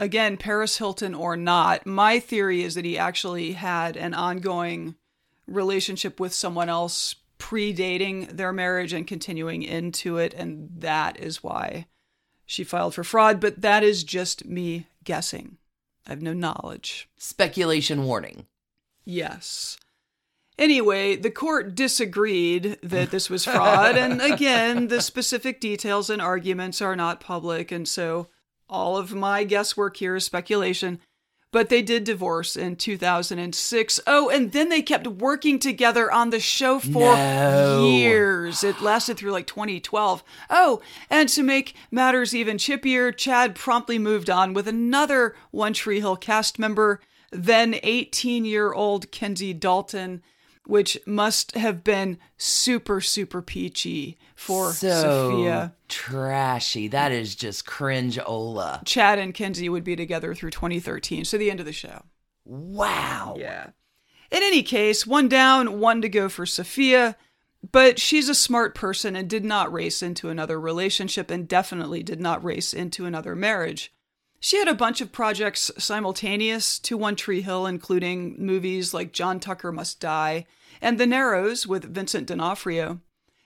again, 0.00 0.36
Paris 0.36 0.78
Hilton 0.78 1.14
or 1.14 1.36
not, 1.36 1.86
my 1.86 2.18
theory 2.18 2.64
is 2.64 2.74
that 2.74 2.84
he 2.84 2.98
actually 2.98 3.52
had 3.52 3.96
an 3.96 4.12
ongoing 4.12 4.96
relationship 5.46 6.18
with 6.18 6.34
someone 6.34 6.68
else 6.68 7.14
predating 7.38 8.36
their 8.36 8.52
marriage 8.52 8.92
and 8.92 9.06
continuing 9.06 9.62
into 9.62 10.16
it. 10.18 10.34
And 10.34 10.68
that 10.78 11.20
is 11.20 11.44
why 11.44 11.86
she 12.46 12.64
filed 12.64 12.94
for 12.94 13.04
fraud. 13.04 13.40
But 13.40 13.60
that 13.62 13.82
is 13.82 14.04
just 14.04 14.44
me 14.44 14.86
guessing. 15.04 15.58
I 16.06 16.10
have 16.10 16.22
no 16.22 16.32
knowledge. 16.32 17.08
Speculation 17.16 18.04
warning. 18.04 18.46
Yes. 19.04 19.78
Anyway, 20.58 21.16
the 21.16 21.30
court 21.30 21.74
disagreed 21.74 22.78
that 22.82 23.10
this 23.10 23.30
was 23.30 23.44
fraud. 23.44 23.96
and 23.96 24.20
again, 24.32 24.88
the 24.88 25.00
specific 25.00 25.60
details 25.60 26.10
and 26.10 26.20
arguments 26.20 26.82
are 26.82 26.96
not 26.96 27.20
public. 27.20 27.72
And 27.72 27.88
so 27.88 28.28
all 28.68 28.96
of 28.96 29.14
my 29.14 29.44
guesswork 29.44 29.96
here 29.96 30.16
is 30.16 30.24
speculation. 30.24 31.00
But 31.52 31.68
they 31.68 31.82
did 31.82 32.04
divorce 32.04 32.56
in 32.56 32.76
2006. 32.76 34.00
Oh, 34.06 34.30
and 34.30 34.52
then 34.52 34.70
they 34.70 34.82
kept 34.82 35.06
working 35.06 35.58
together 35.58 36.10
on 36.10 36.30
the 36.30 36.40
show 36.40 36.80
for 36.80 37.14
No. 37.14 37.86
years. 37.86 38.64
It 38.64 38.80
lasted 38.80 39.18
through 39.18 39.32
like 39.32 39.46
2012. 39.46 40.24
Oh, 40.50 40.80
and 41.10 41.28
to 41.28 41.42
make 41.42 41.74
matters 41.90 42.34
even 42.34 42.56
chippier, 42.56 43.14
Chad 43.16 43.54
promptly 43.54 43.98
moved 43.98 44.30
on 44.30 44.54
with 44.54 44.66
another 44.66 45.36
One 45.50 45.74
Tree 45.74 46.00
Hill 46.00 46.16
cast 46.16 46.58
member, 46.58 47.00
then 47.30 47.78
18 47.82 48.44
year 48.46 48.72
old 48.72 49.10
Kenzie 49.12 49.52
Dalton, 49.54 50.22
which 50.66 50.98
must 51.06 51.52
have 51.56 51.82
been 51.82 52.18
super, 52.36 53.00
super 53.00 53.42
peachy 53.42 54.18
for 54.34 54.72
so 54.72 55.30
Sophia. 55.30 55.74
trashy. 55.88 56.88
That 56.88 57.12
is 57.12 57.34
just 57.34 57.66
cringe 57.66 58.18
ola. 58.24 58.82
Chad 58.84 59.18
and 59.18 59.34
Kenzie 59.34 59.68
would 59.68 59.84
be 59.84 59.96
together 59.96 60.34
through 60.34 60.50
2013, 60.50 61.24
so 61.24 61.36
the 61.36 61.50
end 61.50 61.60
of 61.60 61.66
the 61.66 61.72
show. 61.72 62.04
Wow. 62.44 63.36
Yeah. 63.38 63.70
In 64.30 64.42
any 64.42 64.62
case, 64.62 65.06
one 65.06 65.28
down, 65.28 65.78
one 65.80 66.00
to 66.02 66.08
go 66.08 66.28
for 66.28 66.46
Sophia. 66.46 67.16
But 67.70 68.00
she's 68.00 68.28
a 68.28 68.34
smart 68.34 68.74
person 68.74 69.14
and 69.14 69.30
did 69.30 69.44
not 69.44 69.72
race 69.72 70.02
into 70.02 70.30
another 70.30 70.60
relationship 70.60 71.30
and 71.30 71.46
definitely 71.46 72.02
did 72.02 72.20
not 72.20 72.42
race 72.42 72.74
into 72.74 73.06
another 73.06 73.36
marriage. 73.36 73.92
She 74.44 74.58
had 74.58 74.66
a 74.66 74.74
bunch 74.74 75.00
of 75.00 75.12
projects 75.12 75.70
simultaneous 75.78 76.80
to 76.80 76.96
One 76.96 77.14
Tree 77.14 77.42
Hill, 77.42 77.64
including 77.64 78.34
movies 78.44 78.92
like 78.92 79.12
John 79.12 79.38
Tucker 79.38 79.70
Must 79.70 80.00
Die 80.00 80.46
and 80.80 80.98
The 80.98 81.06
Narrows 81.06 81.64
with 81.64 81.94
Vincent 81.94 82.26
D'Onofrio. 82.26 82.98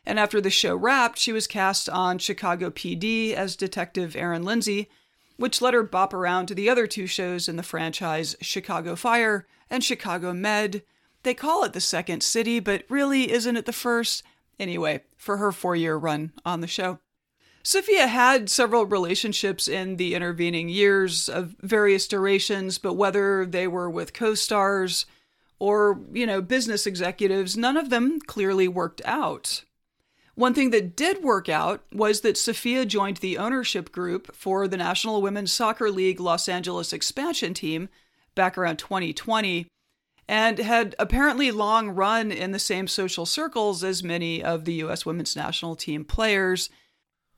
And 0.07 0.19
after 0.19 0.41
the 0.41 0.49
show 0.49 0.75
wrapped, 0.75 1.19
she 1.19 1.35
was 1.35 1.47
cast 1.47 1.91
on 1.91 2.17
Chicago 2.17 2.71
PD 2.71 3.35
as 3.35 3.57
Detective 3.57 4.17
Erin 4.17 4.43
Lindsay, 4.43 4.89
which 5.37 5.61
let 5.61 5.75
her 5.75 5.83
bop 5.83 6.15
around 6.15 6.47
to 6.47 6.55
the 6.55 6.71
other 6.71 6.87
two 6.87 7.07
shows 7.07 7.47
in 7.47 7.57
the 7.57 7.63
franchise 7.63 8.35
Chicago 8.41 8.97
Fire 8.97 9.47
and 9.69 9.85
Chicago 9.85 10.33
Med. 10.33 10.83
They 11.25 11.35
call 11.35 11.63
it 11.65 11.75
the 11.75 11.81
second 11.83 12.23
city, 12.23 12.59
but 12.59 12.85
really 12.89 13.31
isn't 13.31 13.59
it 13.59 13.67
the 13.67 13.73
first? 13.75 14.23
Anyway, 14.59 15.03
for 15.19 15.37
her 15.37 15.53
four 15.53 15.77
year 15.77 15.99
run 15.99 16.33
on 16.47 16.63
the 16.63 16.67
show. 16.67 17.01
Sophia 17.67 18.07
had 18.07 18.49
several 18.49 18.87
relationships 18.87 19.67
in 19.67 19.97
the 19.97 20.15
intervening 20.15 20.69
years 20.69 21.29
of 21.29 21.57
various 21.61 22.07
durations, 22.07 22.79
but 22.79 22.93
whether 22.93 23.45
they 23.45 23.67
were 23.67 23.91
with 23.91 24.13
co 24.13 24.37
stars 24.37 25.05
or, 25.59 26.01
you 26.13 26.29
know, 26.29 26.41
business 26.41 26.87
executives, 26.87 27.57
none 27.57 27.77
of 27.77 27.91
them 27.91 28.21
clearly 28.21 28.69
worked 28.69 29.03
out. 29.05 29.65
One 30.37 30.55
thing 30.55 30.71
that 30.71 30.95
did 30.95 31.25
work 31.25 31.49
out 31.49 31.83
was 31.93 32.21
that 32.21 32.39
Sophia 32.39 32.87
joined 32.87 33.17
the 33.17 33.37
ownership 33.37 33.91
group 33.91 34.33
for 34.33 34.69
the 34.69 34.77
National 34.77 35.21
Women's 35.21 35.53
Soccer 35.53 35.91
League 35.91 36.21
Los 36.21 36.49
Angeles 36.49 36.93
expansion 36.93 37.53
team 37.53 37.89
back 38.37 38.57
around 38.57 38.77
2020 38.77 39.67
and 40.29 40.59
had 40.59 40.95
apparently 41.01 41.51
long 41.51 41.91
run 41.91 42.31
in 42.31 42.53
the 42.53 42.61
same 42.61 42.87
social 42.87 43.27
circles 43.27 43.83
as 43.83 44.05
many 44.05 44.41
of 44.41 44.67
the 44.67 44.75
U.S. 44.75 45.05
women's 45.05 45.35
national 45.35 45.75
team 45.75 46.05
players. 46.05 46.71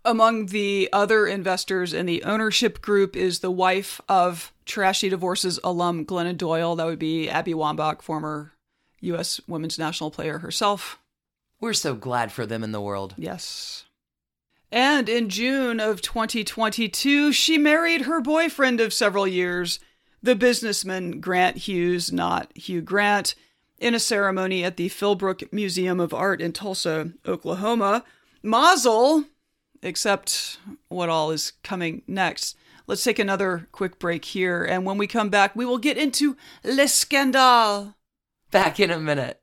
Among 0.04 0.46
the 0.46 0.88
other 0.92 1.26
investors 1.26 1.92
in 1.92 2.06
the 2.06 2.22
ownership 2.24 2.80
group 2.80 3.16
is 3.16 3.40
the 3.40 3.50
wife 3.50 4.00
of 4.08 4.52
Trashy 4.64 5.08
Divorces 5.08 5.58
alum 5.64 6.06
Glennon 6.06 6.36
Doyle. 6.36 6.76
That 6.76 6.86
would 6.86 6.98
be 6.98 7.28
Abby 7.28 7.52
Wambach, 7.52 8.02
former 8.02 8.52
U.S. 9.00 9.40
women's 9.46 9.78
national 9.78 10.10
player 10.10 10.38
herself. 10.38 10.98
We're 11.60 11.74
so 11.74 11.94
glad 11.94 12.32
for 12.32 12.46
them 12.46 12.62
in 12.62 12.72
the 12.72 12.80
world. 12.80 13.14
Yes. 13.18 13.84
And 14.70 15.08
in 15.08 15.28
June 15.28 15.80
of 15.80 16.02
2022, 16.02 17.32
she 17.32 17.58
married 17.58 18.02
her 18.02 18.20
boyfriend 18.20 18.80
of 18.80 18.92
several 18.92 19.26
years, 19.26 19.80
the 20.22 20.36
businessman 20.36 21.20
Grant 21.20 21.56
Hughes, 21.56 22.12
not 22.12 22.56
Hugh 22.56 22.82
Grant, 22.82 23.34
in 23.78 23.94
a 23.94 24.00
ceremony 24.00 24.64
at 24.64 24.76
the 24.76 24.88
Philbrook 24.88 25.52
Museum 25.52 26.00
of 26.00 26.12
Art 26.12 26.40
in 26.40 26.52
Tulsa, 26.52 27.12
Oklahoma. 27.26 28.04
Mazel! 28.42 29.24
Except 29.82 30.58
what 30.88 31.08
all 31.08 31.30
is 31.30 31.52
coming 31.62 32.02
next. 32.06 32.56
Let's 32.86 33.04
take 33.04 33.18
another 33.18 33.68
quick 33.70 33.98
break 33.98 34.24
here, 34.24 34.64
and 34.64 34.84
when 34.84 34.98
we 34.98 35.06
come 35.06 35.28
back, 35.28 35.54
we 35.54 35.66
will 35.66 35.78
get 35.78 35.98
into 35.98 36.36
Le 36.64 36.88
Scandale. 36.88 37.94
Back 38.50 38.80
in 38.80 38.90
a 38.90 38.98
minute. 38.98 39.42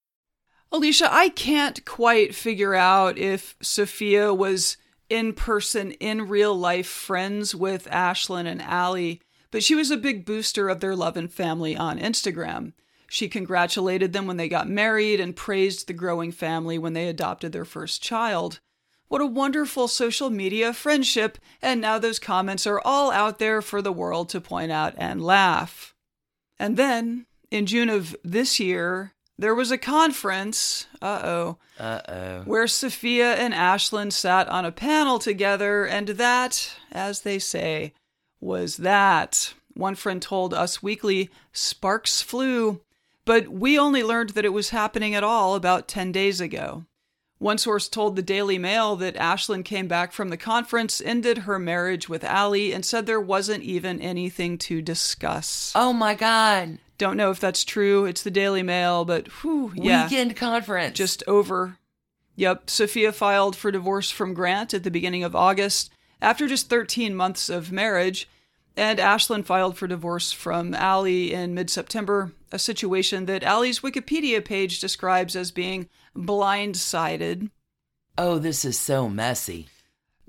Alicia, 0.73 1.13
I 1.13 1.27
can't 1.29 1.83
quite 1.85 2.33
figure 2.33 2.73
out 2.73 3.17
if 3.17 3.55
Sophia 3.61 4.33
was 4.33 4.77
in 5.09 5.33
person, 5.33 5.91
in 5.93 6.29
real 6.29 6.55
life 6.55 6.87
friends 6.87 7.53
with 7.53 7.89
Ashlyn 7.89 8.45
and 8.47 8.61
Ali, 8.61 9.19
but 9.51 9.63
she 9.63 9.75
was 9.75 9.91
a 9.91 9.97
big 9.97 10.23
booster 10.23 10.69
of 10.69 10.79
their 10.79 10.95
love 10.95 11.17
and 11.17 11.31
family 11.31 11.75
on 11.75 11.99
Instagram. 11.99 12.71
She 13.09 13.27
congratulated 13.27 14.13
them 14.13 14.25
when 14.25 14.37
they 14.37 14.47
got 14.47 14.69
married 14.69 15.19
and 15.19 15.35
praised 15.35 15.87
the 15.87 15.93
growing 15.93 16.31
family 16.31 16.77
when 16.77 16.93
they 16.93 17.09
adopted 17.09 17.51
their 17.51 17.65
first 17.65 18.01
child. 18.01 18.61
What 19.09 19.19
a 19.19 19.25
wonderful 19.25 19.89
social 19.89 20.29
media 20.29 20.71
friendship, 20.71 21.37
and 21.61 21.81
now 21.81 21.99
those 21.99 22.17
comments 22.19 22.65
are 22.65 22.79
all 22.85 23.11
out 23.11 23.39
there 23.39 23.61
for 23.61 23.81
the 23.81 23.91
world 23.91 24.29
to 24.29 24.39
point 24.39 24.71
out 24.71 24.93
and 24.97 25.21
laugh. 25.21 25.93
And 26.57 26.77
then, 26.77 27.25
in 27.51 27.65
June 27.65 27.89
of 27.89 28.15
this 28.23 28.57
year, 28.61 29.11
there 29.41 29.55
was 29.55 29.71
a 29.71 29.77
conference, 29.77 30.87
uh 31.01 31.21
oh, 31.23 31.57
Uh 31.79 32.01
oh. 32.07 32.41
where 32.45 32.67
Sophia 32.67 33.33
and 33.33 33.53
Ashlyn 33.53 34.11
sat 34.11 34.47
on 34.47 34.65
a 34.65 34.71
panel 34.71 35.19
together, 35.19 35.85
and 35.85 36.09
that, 36.09 36.75
as 36.91 37.21
they 37.21 37.39
say, 37.39 37.93
was 38.39 38.77
that. 38.77 39.53
One 39.73 39.95
friend 39.95 40.21
told 40.21 40.53
Us 40.53 40.83
Weekly 40.83 41.29
sparks 41.53 42.21
flew, 42.21 42.81
but 43.25 43.47
we 43.47 43.79
only 43.79 44.03
learned 44.03 44.31
that 44.31 44.45
it 44.45 44.53
was 44.53 44.69
happening 44.69 45.15
at 45.15 45.23
all 45.23 45.55
about 45.55 45.87
10 45.87 46.11
days 46.11 46.41
ago. 46.41 46.85
One 47.41 47.57
source 47.57 47.89
told 47.89 48.15
the 48.15 48.21
Daily 48.21 48.59
Mail 48.59 48.95
that 48.97 49.15
Ashlyn 49.15 49.65
came 49.65 49.87
back 49.87 50.11
from 50.11 50.29
the 50.29 50.37
conference, 50.37 51.01
ended 51.03 51.39
her 51.39 51.57
marriage 51.57 52.07
with 52.07 52.23
Ali, 52.23 52.71
and 52.71 52.85
said 52.85 53.07
there 53.07 53.19
wasn't 53.19 53.63
even 53.63 53.99
anything 53.99 54.59
to 54.59 54.79
discuss. 54.79 55.71
Oh 55.75 55.91
my 55.91 56.13
God. 56.13 56.77
Don't 57.01 57.17
know 57.17 57.31
if 57.31 57.39
that's 57.39 57.63
true. 57.63 58.05
It's 58.05 58.21
the 58.21 58.29
Daily 58.29 58.61
Mail, 58.61 59.05
but 59.05 59.27
whew, 59.41 59.73
yeah. 59.73 60.03
Weekend 60.03 60.35
conference. 60.35 60.95
Just 60.95 61.23
over. 61.25 61.79
Yep, 62.35 62.69
Sophia 62.69 63.11
filed 63.11 63.55
for 63.55 63.71
divorce 63.71 64.11
from 64.11 64.35
Grant 64.35 64.71
at 64.75 64.83
the 64.83 64.91
beginning 64.91 65.23
of 65.23 65.35
August 65.35 65.89
after 66.21 66.47
just 66.47 66.69
13 66.69 67.15
months 67.15 67.49
of 67.49 67.71
marriage, 67.71 68.29
and 68.77 68.99
Ashlyn 68.99 69.43
filed 69.43 69.79
for 69.79 69.87
divorce 69.87 70.31
from 70.31 70.75
Ali 70.75 71.33
in 71.33 71.55
mid 71.55 71.71
September, 71.71 72.33
a 72.51 72.59
situation 72.59 73.25
that 73.25 73.43
Ali's 73.43 73.79
Wikipedia 73.79 74.45
page 74.45 74.79
describes 74.79 75.35
as 75.35 75.49
being 75.49 75.89
blindsided. 76.15 77.49
oh, 78.15 78.37
this 78.37 78.63
is 78.63 78.79
so 78.79 79.09
messy. 79.09 79.69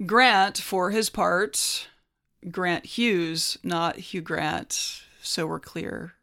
Grant, 0.07 0.57
for 0.57 0.91
his 0.91 1.11
part, 1.11 1.89
Grant 2.51 2.87
Hughes, 2.87 3.59
not 3.63 3.97
Hugh 3.97 4.23
Grant, 4.23 5.03
so 5.21 5.47
we're 5.47 5.61
clear. 5.61 6.15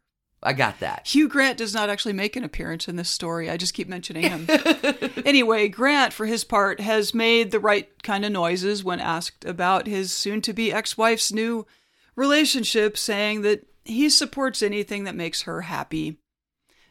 I 0.42 0.54
got 0.54 0.80
that. 0.80 1.06
Hugh 1.06 1.28
Grant 1.28 1.58
does 1.58 1.74
not 1.74 1.90
actually 1.90 2.14
make 2.14 2.34
an 2.34 2.44
appearance 2.44 2.88
in 2.88 2.96
this 2.96 3.10
story. 3.10 3.50
I 3.50 3.58
just 3.58 3.74
keep 3.74 3.88
mentioning 3.88 4.22
him. 4.22 4.46
anyway, 5.26 5.68
Grant, 5.68 6.14
for 6.14 6.24
his 6.24 6.44
part, 6.44 6.80
has 6.80 7.12
made 7.12 7.50
the 7.50 7.60
right 7.60 7.90
kind 8.02 8.24
of 8.24 8.32
noises 8.32 8.82
when 8.82 9.00
asked 9.00 9.44
about 9.44 9.86
his 9.86 10.12
soon 10.12 10.40
to 10.42 10.54
be 10.54 10.72
ex 10.72 10.96
wife's 10.96 11.30
new 11.30 11.66
relationship, 12.16 12.96
saying 12.96 13.42
that 13.42 13.66
he 13.84 14.08
supports 14.08 14.62
anything 14.62 15.04
that 15.04 15.14
makes 15.14 15.42
her 15.42 15.62
happy. 15.62 16.18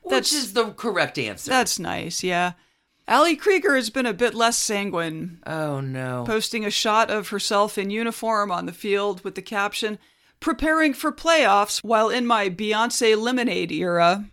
Which 0.01 0.11
That's- 0.11 0.33
is 0.33 0.53
the 0.53 0.71
correct 0.71 1.17
answer. 1.17 1.49
That's 1.49 1.79
nice, 1.79 2.23
yeah. 2.23 2.53
Ali 3.07 3.35
Krieger 3.35 3.75
has 3.75 3.89
been 3.89 4.05
a 4.05 4.13
bit 4.13 4.35
less 4.35 4.55
sanguine, 4.57 5.39
oh 5.47 5.81
no. 5.81 6.23
posting 6.27 6.63
a 6.63 6.69
shot 6.69 7.09
of 7.09 7.29
herself 7.29 7.75
in 7.75 7.89
uniform 7.89 8.51
on 8.51 8.67
the 8.67 8.71
field 8.71 9.23
with 9.23 9.33
the 9.33 9.41
caption, 9.41 9.97
preparing 10.39 10.93
for 10.93 11.11
playoffs 11.11 11.83
while 11.83 12.09
in 12.09 12.25
my 12.25 12.49
Beyonce 12.49 13.17
Lemonade 13.19 13.71
era. 13.71 14.25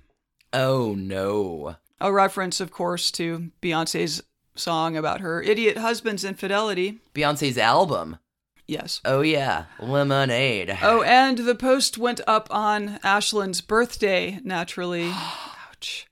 oh 0.53 0.95
no. 0.97 1.77
A 2.01 2.13
reference, 2.13 2.61
of 2.61 2.71
course, 2.71 3.11
to 3.13 3.51
Beyonce's 3.63 4.23
song 4.55 4.97
about 4.97 5.21
her 5.21 5.41
idiot 5.43 5.79
husband's 5.79 6.25
infidelity. 6.25 6.99
Beyonce's 7.15 7.57
album. 7.57 8.19
Yes. 8.67 9.01
Oh 9.05 9.21
yeah. 9.23 9.65
Lemonade. 9.81 10.77
Oh, 10.83 11.03
and 11.03 11.39
the 11.39 11.55
post 11.55 11.97
went 11.99 12.21
up 12.27 12.49
on 12.51 12.99
Ashlyn's 12.99 13.61
birthday, 13.61 14.41
naturally. 14.45 15.11
Ouch. 15.71 16.07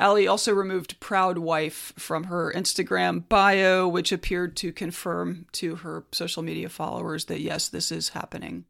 Ali 0.00 0.26
also 0.26 0.52
removed 0.52 0.98
Proud 0.98 1.38
Wife 1.38 1.92
from 1.96 2.24
her 2.24 2.52
Instagram 2.52 3.28
bio, 3.28 3.86
which 3.86 4.10
appeared 4.10 4.56
to 4.56 4.72
confirm 4.72 5.46
to 5.52 5.76
her 5.76 6.04
social 6.10 6.42
media 6.42 6.68
followers 6.68 7.26
that 7.26 7.40
yes, 7.40 7.68
this 7.68 7.92
is 7.92 8.08
happening. 8.10 8.64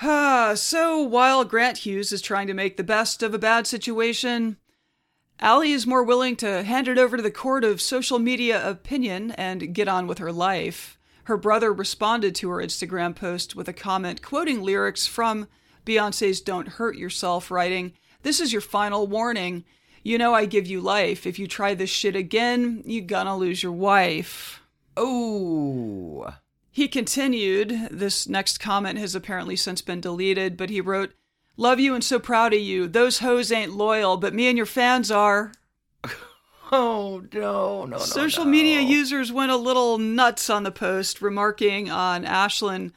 So 0.00 1.02
while 1.02 1.44
Grant 1.44 1.78
Hughes 1.78 2.12
is 2.12 2.22
trying 2.22 2.46
to 2.46 2.54
make 2.54 2.76
the 2.76 2.84
best 2.84 3.22
of 3.22 3.34
a 3.34 3.38
bad 3.38 3.66
situation, 3.66 4.56
Ali 5.40 5.72
is 5.72 5.86
more 5.86 6.02
willing 6.02 6.36
to 6.36 6.62
hand 6.62 6.88
it 6.88 6.98
over 6.98 7.16
to 7.16 7.22
the 7.22 7.30
court 7.30 7.64
of 7.64 7.80
social 7.80 8.18
media 8.18 8.68
opinion 8.68 9.30
and 9.32 9.74
get 9.74 9.88
on 9.88 10.06
with 10.06 10.18
her 10.18 10.32
life. 10.32 10.98
Her 11.24 11.36
brother 11.36 11.72
responded 11.72 12.34
to 12.36 12.50
her 12.50 12.58
Instagram 12.58 13.14
post 13.14 13.54
with 13.54 13.68
a 13.68 13.72
comment 13.72 14.22
quoting 14.22 14.62
lyrics 14.62 15.06
from 15.06 15.48
Beyonce's 15.86 16.40
Don't 16.40 16.68
Hurt 16.68 16.96
Yourself, 16.96 17.50
writing, 17.50 17.92
This 18.22 18.40
is 18.40 18.52
your 18.52 18.62
final 18.62 19.06
warning. 19.06 19.64
You 20.02 20.18
know 20.18 20.34
I 20.34 20.46
give 20.46 20.66
you 20.66 20.80
life. 20.80 21.26
If 21.26 21.38
you 21.38 21.46
try 21.46 21.74
this 21.74 21.90
shit 21.90 22.16
again, 22.16 22.82
you 22.84 23.00
gonna 23.02 23.36
lose 23.36 23.62
your 23.62 23.72
wife. 23.72 24.62
Oh. 24.96 26.34
He 26.70 26.88
continued, 26.88 27.88
this 27.90 28.28
next 28.28 28.58
comment 28.58 28.98
has 28.98 29.14
apparently 29.14 29.56
since 29.56 29.82
been 29.82 30.00
deleted, 30.00 30.56
but 30.56 30.70
he 30.70 30.80
wrote, 30.80 31.12
Love 31.56 31.80
you 31.80 31.94
and 31.94 32.02
so 32.02 32.18
proud 32.18 32.54
of 32.54 32.60
you. 32.60 32.86
Those 32.86 33.18
hoes 33.18 33.52
ain't 33.52 33.72
loyal, 33.72 34.16
but 34.16 34.32
me 34.32 34.48
and 34.48 34.56
your 34.56 34.66
fans 34.66 35.10
are. 35.10 35.52
Oh 36.72 37.24
no, 37.32 37.84
no, 37.84 37.86
no. 37.86 37.98
Social 37.98 38.44
no. 38.44 38.50
media 38.52 38.78
users 38.78 39.32
went 39.32 39.50
a 39.50 39.56
little 39.56 39.98
nuts 39.98 40.48
on 40.48 40.62
the 40.62 40.70
post, 40.70 41.20
remarking 41.20 41.90
on 41.90 42.24
Ashlyn 42.24 42.92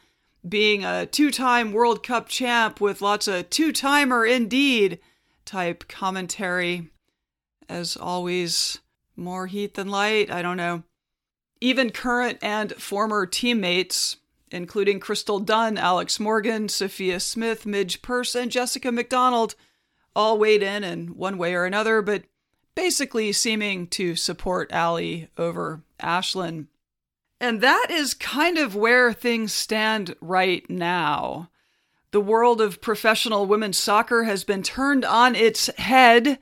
being 0.47 0.85
a 0.85 1.07
two 1.07 1.31
time 1.31 1.71
World 1.71 2.03
Cup 2.03 2.27
champ 2.27 2.79
with 2.79 3.01
lots 3.01 3.27
of 3.27 3.49
two 3.49 3.71
timer 3.71 4.25
indeed 4.25 4.99
type 5.43 5.87
commentary. 5.87 6.91
As 7.67 7.97
always, 7.97 8.77
more 9.15 9.47
heat 9.47 9.73
than 9.73 9.87
light. 9.87 10.29
I 10.29 10.43
don't 10.43 10.57
know. 10.57 10.83
Even 11.63 11.91
current 11.91 12.39
and 12.41 12.73
former 12.73 13.25
teammates, 13.25 14.17
including 14.51 14.99
Crystal 14.99 15.39
Dunn, 15.39 15.77
Alex 15.77 16.19
Morgan, 16.19 16.67
Sophia 16.67 17.21
Smith, 17.21 17.65
Midge 17.65 18.01
Purce, 18.01 18.35
and 18.35 18.51
Jessica 18.51 18.91
McDonald, 18.91 19.55
all 20.13 20.37
weighed 20.37 20.61
in 20.61 20.83
in 20.83 21.15
one 21.15 21.37
way 21.37 21.55
or 21.55 21.63
another, 21.63 22.01
but 22.01 22.23
basically 22.75 23.31
seeming 23.31 23.87
to 23.87 24.17
support 24.17 24.73
Ali 24.73 25.29
over 25.37 25.83
Ashlyn. 26.01 26.67
And 27.39 27.61
that 27.61 27.87
is 27.89 28.13
kind 28.13 28.57
of 28.57 28.75
where 28.75 29.13
things 29.13 29.53
stand 29.53 30.17
right 30.19 30.69
now. 30.69 31.49
The 32.11 32.19
world 32.19 32.59
of 32.59 32.81
professional 32.81 33.45
women's 33.45 33.77
soccer 33.77 34.23
has 34.23 34.43
been 34.43 34.63
turned 34.63 35.05
on 35.05 35.33
its 35.33 35.67
head, 35.77 36.39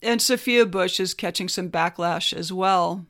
and 0.00 0.22
Sophia 0.22 0.64
Bush 0.64 0.98
is 0.98 1.12
catching 1.12 1.50
some 1.50 1.68
backlash 1.68 2.32
as 2.32 2.50
well. 2.50 3.04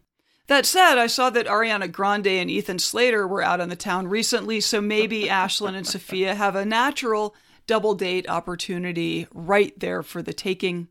That 0.48 0.66
said, 0.66 0.98
I 0.98 1.06
saw 1.06 1.30
that 1.30 1.46
Ariana 1.46 1.90
Grande 1.90 2.26
and 2.26 2.50
Ethan 2.50 2.78
Slater 2.78 3.26
were 3.26 3.42
out 3.42 3.60
on 3.60 3.68
the 3.68 3.76
town 3.76 4.08
recently, 4.08 4.60
so 4.60 4.80
maybe 4.80 5.24
Ashlyn 5.28 5.74
and 5.74 5.86
Sophia 5.86 6.34
have 6.34 6.56
a 6.56 6.64
natural 6.64 7.34
double 7.66 7.94
date 7.94 8.28
opportunity 8.28 9.28
right 9.32 9.78
there 9.78 10.02
for 10.02 10.20
the 10.22 10.32
taking. 10.32 10.88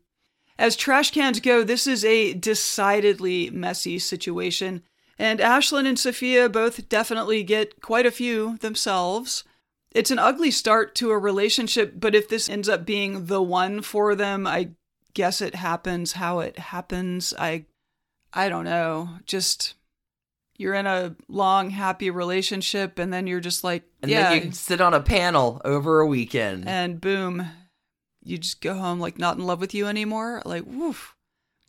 As 0.58 0.76
trash 0.76 1.10
cans 1.10 1.40
go, 1.40 1.62
this 1.62 1.86
is 1.86 2.04
a 2.04 2.34
decidedly 2.34 3.50
messy 3.50 3.98
situation, 3.98 4.82
and 5.18 5.40
Ashlyn 5.40 5.86
and 5.86 5.98
Sophia 5.98 6.48
both 6.48 6.88
definitely 6.88 7.42
get 7.42 7.82
quite 7.82 8.06
a 8.06 8.10
few 8.10 8.56
themselves. 8.58 9.44
It's 9.90 10.10
an 10.10 10.18
ugly 10.18 10.50
start 10.50 10.94
to 10.96 11.10
a 11.10 11.18
relationship, 11.18 11.94
but 11.96 12.14
if 12.14 12.28
this 12.28 12.48
ends 12.48 12.68
up 12.68 12.86
being 12.86 13.26
the 13.26 13.42
one 13.42 13.82
for 13.82 14.14
them, 14.14 14.46
I 14.46 14.70
guess 15.14 15.42
it 15.42 15.54
happens 15.54 16.12
how 16.12 16.40
it 16.40 16.58
happens. 16.58 17.34
I 17.38 17.66
I 18.32 18.48
don't 18.48 18.64
know. 18.64 19.10
Just 19.26 19.74
you're 20.58 20.74
in 20.74 20.86
a 20.86 21.16
long 21.28 21.70
happy 21.70 22.10
relationship 22.10 22.98
and 22.98 23.12
then 23.12 23.26
you're 23.26 23.40
just 23.40 23.64
like 23.64 23.84
And 24.02 24.10
yeah 24.10 24.30
then 24.30 24.46
you 24.46 24.52
sit 24.52 24.80
on 24.80 24.94
a 24.94 25.00
panel 25.00 25.60
over 25.64 26.00
a 26.00 26.06
weekend. 26.06 26.68
and 26.68 27.00
boom 27.00 27.46
you 28.24 28.38
just 28.38 28.60
go 28.60 28.74
home 28.74 29.00
like 29.00 29.18
not 29.18 29.36
in 29.36 29.44
love 29.44 29.60
with 29.60 29.74
you 29.74 29.86
anymore 29.88 30.40
like 30.44 30.62
woof 30.64 31.16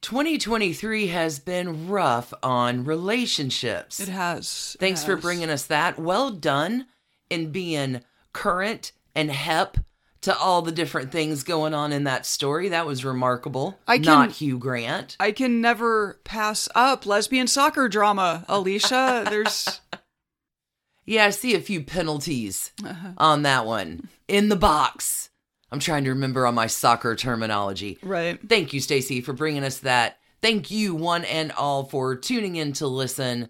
2023 0.02 1.08
has 1.08 1.40
been 1.40 1.88
rough 1.88 2.34
on 2.44 2.84
relationships. 2.84 4.00
it 4.00 4.10
has 4.10 4.76
It 4.76 4.80
Thanks 4.80 5.04
for 5.04 5.16
bringing 5.16 5.50
us 5.50 5.66
that. 5.68 5.98
Well 5.98 6.30
done 6.30 6.88
in 7.30 7.52
being 7.52 8.02
current 8.34 8.92
and 9.16 9.32
hep 9.32 9.78
to 10.24 10.38
all 10.38 10.62
the 10.62 10.72
different 10.72 11.12
things 11.12 11.44
going 11.44 11.74
on 11.74 11.92
in 11.94 12.04
that 12.06 12.26
story. 12.26 12.70
That 12.70 12.86
was 12.86 13.06
remarkable. 13.06 13.78
I 13.88 13.98
can- 13.98 14.06
Not 14.06 14.32
Hugh 14.32 14.58
Grant. 14.58 15.16
I 15.20 15.32
can 15.32 15.62
never 15.62 16.20
pass 16.24 16.68
up 16.76 17.06
lesbian 17.06 17.48
soccer 17.48 17.88
drama, 17.88 18.44
Alicia. 18.48 19.26
There's 19.30 19.80
Yeah, 21.06 21.26
I 21.26 21.30
see 21.32 21.54
a 21.56 21.60
few 21.60 21.84
penalties 21.84 22.72
Uh-huh. 22.84 23.10
on 23.18 23.42
that 23.44 23.66
one 23.66 24.08
in 24.28 24.50
the 24.50 24.56
box. 24.56 25.30
I'm 25.72 25.80
trying 25.80 26.04
to 26.06 26.12
remember 26.12 26.46
on 26.48 26.56
my 26.56 26.68
soccer 26.68 27.16
terminology. 27.16 27.98
right. 28.04 28.40
Thank 28.48 28.74
you, 28.74 28.80
Stacy, 28.80 29.22
for 29.22 29.34
bringing 29.34 29.64
us 29.64 29.80
that. 29.80 30.20
Thank 30.42 30.70
you, 30.72 30.94
one 30.96 31.26
and 31.26 31.52
all, 31.54 31.84
for 31.86 32.16
tuning 32.16 32.56
in 32.58 32.74
to 32.74 32.88
listen. 32.88 33.50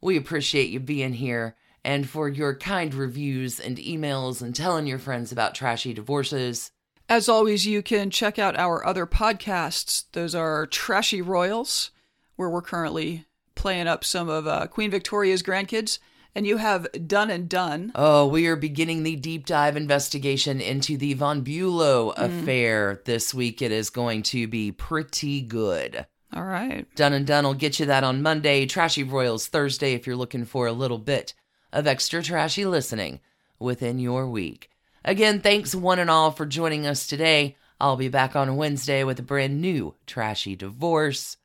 We 0.00 0.16
appreciate 0.16 0.70
you 0.70 0.80
being 0.80 1.12
here 1.14 1.56
and 1.84 2.08
for 2.08 2.28
your 2.28 2.54
kind 2.54 2.94
reviews 2.94 3.58
and 3.58 3.76
emails 3.76 4.42
and 4.42 4.54
telling 4.54 4.86
your 4.86 4.98
friends 4.98 5.32
about 5.32 5.54
trashy 5.54 5.92
divorces. 5.92 6.70
As 7.08 7.28
always, 7.28 7.66
you 7.66 7.82
can 7.82 8.10
check 8.10 8.38
out 8.38 8.56
our 8.56 8.84
other 8.86 9.06
podcasts. 9.06 10.04
Those 10.12 10.34
are 10.34 10.66
Trashy 10.66 11.20
Royals, 11.20 11.90
where 12.36 12.48
we're 12.48 12.62
currently 12.62 13.26
playing 13.54 13.86
up 13.86 14.04
some 14.04 14.28
of 14.28 14.46
uh, 14.46 14.66
Queen 14.68 14.90
Victoria's 14.90 15.42
grandkids, 15.42 15.98
and 16.34 16.46
you 16.46 16.56
have 16.56 16.86
Done 17.06 17.28
and 17.28 17.48
Done. 17.48 17.92
Oh, 17.94 18.26
we 18.26 18.46
are 18.46 18.56
beginning 18.56 19.02
the 19.02 19.16
deep 19.16 19.44
dive 19.44 19.76
investigation 19.76 20.60
into 20.60 20.96
the 20.96 21.12
Von 21.14 21.42
Bulow 21.42 22.14
affair 22.16 23.02
this 23.04 23.34
week. 23.34 23.60
It 23.60 23.72
is 23.72 23.90
going 23.90 24.22
to 24.24 24.46
be 24.46 24.72
pretty 24.72 25.42
good. 25.42 26.06
All 26.34 26.44
right. 26.44 26.86
Done 26.94 27.12
and 27.12 27.26
Done 27.26 27.44
will 27.44 27.52
get 27.52 27.78
you 27.78 27.84
that 27.86 28.04
on 28.04 28.22
Monday. 28.22 28.64
Trashy 28.64 29.02
Royals 29.02 29.48
Thursday 29.48 29.92
if 29.92 30.06
you're 30.06 30.16
looking 30.16 30.46
for 30.46 30.66
a 30.66 30.72
little 30.72 30.98
bit 30.98 31.34
of 31.72 31.86
extra 31.86 32.22
trashy 32.22 32.64
listening 32.64 33.20
within 33.58 33.98
your 33.98 34.28
week. 34.28 34.70
Again, 35.04 35.40
thanks 35.40 35.74
one 35.74 35.98
and 35.98 36.10
all 36.10 36.30
for 36.30 36.46
joining 36.46 36.86
us 36.86 37.06
today. 37.06 37.56
I'll 37.80 37.96
be 37.96 38.08
back 38.08 38.36
on 38.36 38.56
Wednesday 38.56 39.02
with 39.02 39.18
a 39.18 39.22
brand 39.22 39.60
new 39.60 39.94
trashy 40.06 40.54
divorce. 40.54 41.36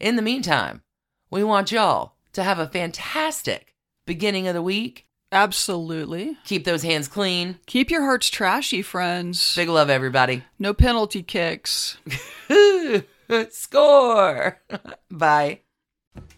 In 0.00 0.16
the 0.16 0.22
meantime, 0.22 0.82
we 1.30 1.44
want 1.44 1.70
y'all 1.70 2.14
to 2.32 2.42
have 2.42 2.58
a 2.58 2.66
fantastic 2.66 3.74
beginning 4.06 4.48
of 4.48 4.54
the 4.54 4.62
week. 4.62 5.06
Absolutely. 5.30 6.38
Keep 6.44 6.64
those 6.64 6.82
hands 6.82 7.06
clean. 7.06 7.58
Keep 7.66 7.90
your 7.90 8.02
hearts 8.02 8.30
trashy, 8.30 8.82
friends. 8.82 9.54
Big 9.54 9.68
love, 9.68 9.90
everybody. 9.90 10.42
No 10.58 10.72
penalty 10.72 11.22
kicks. 11.22 11.98
Score! 13.50 14.60
Bye. 15.10 15.60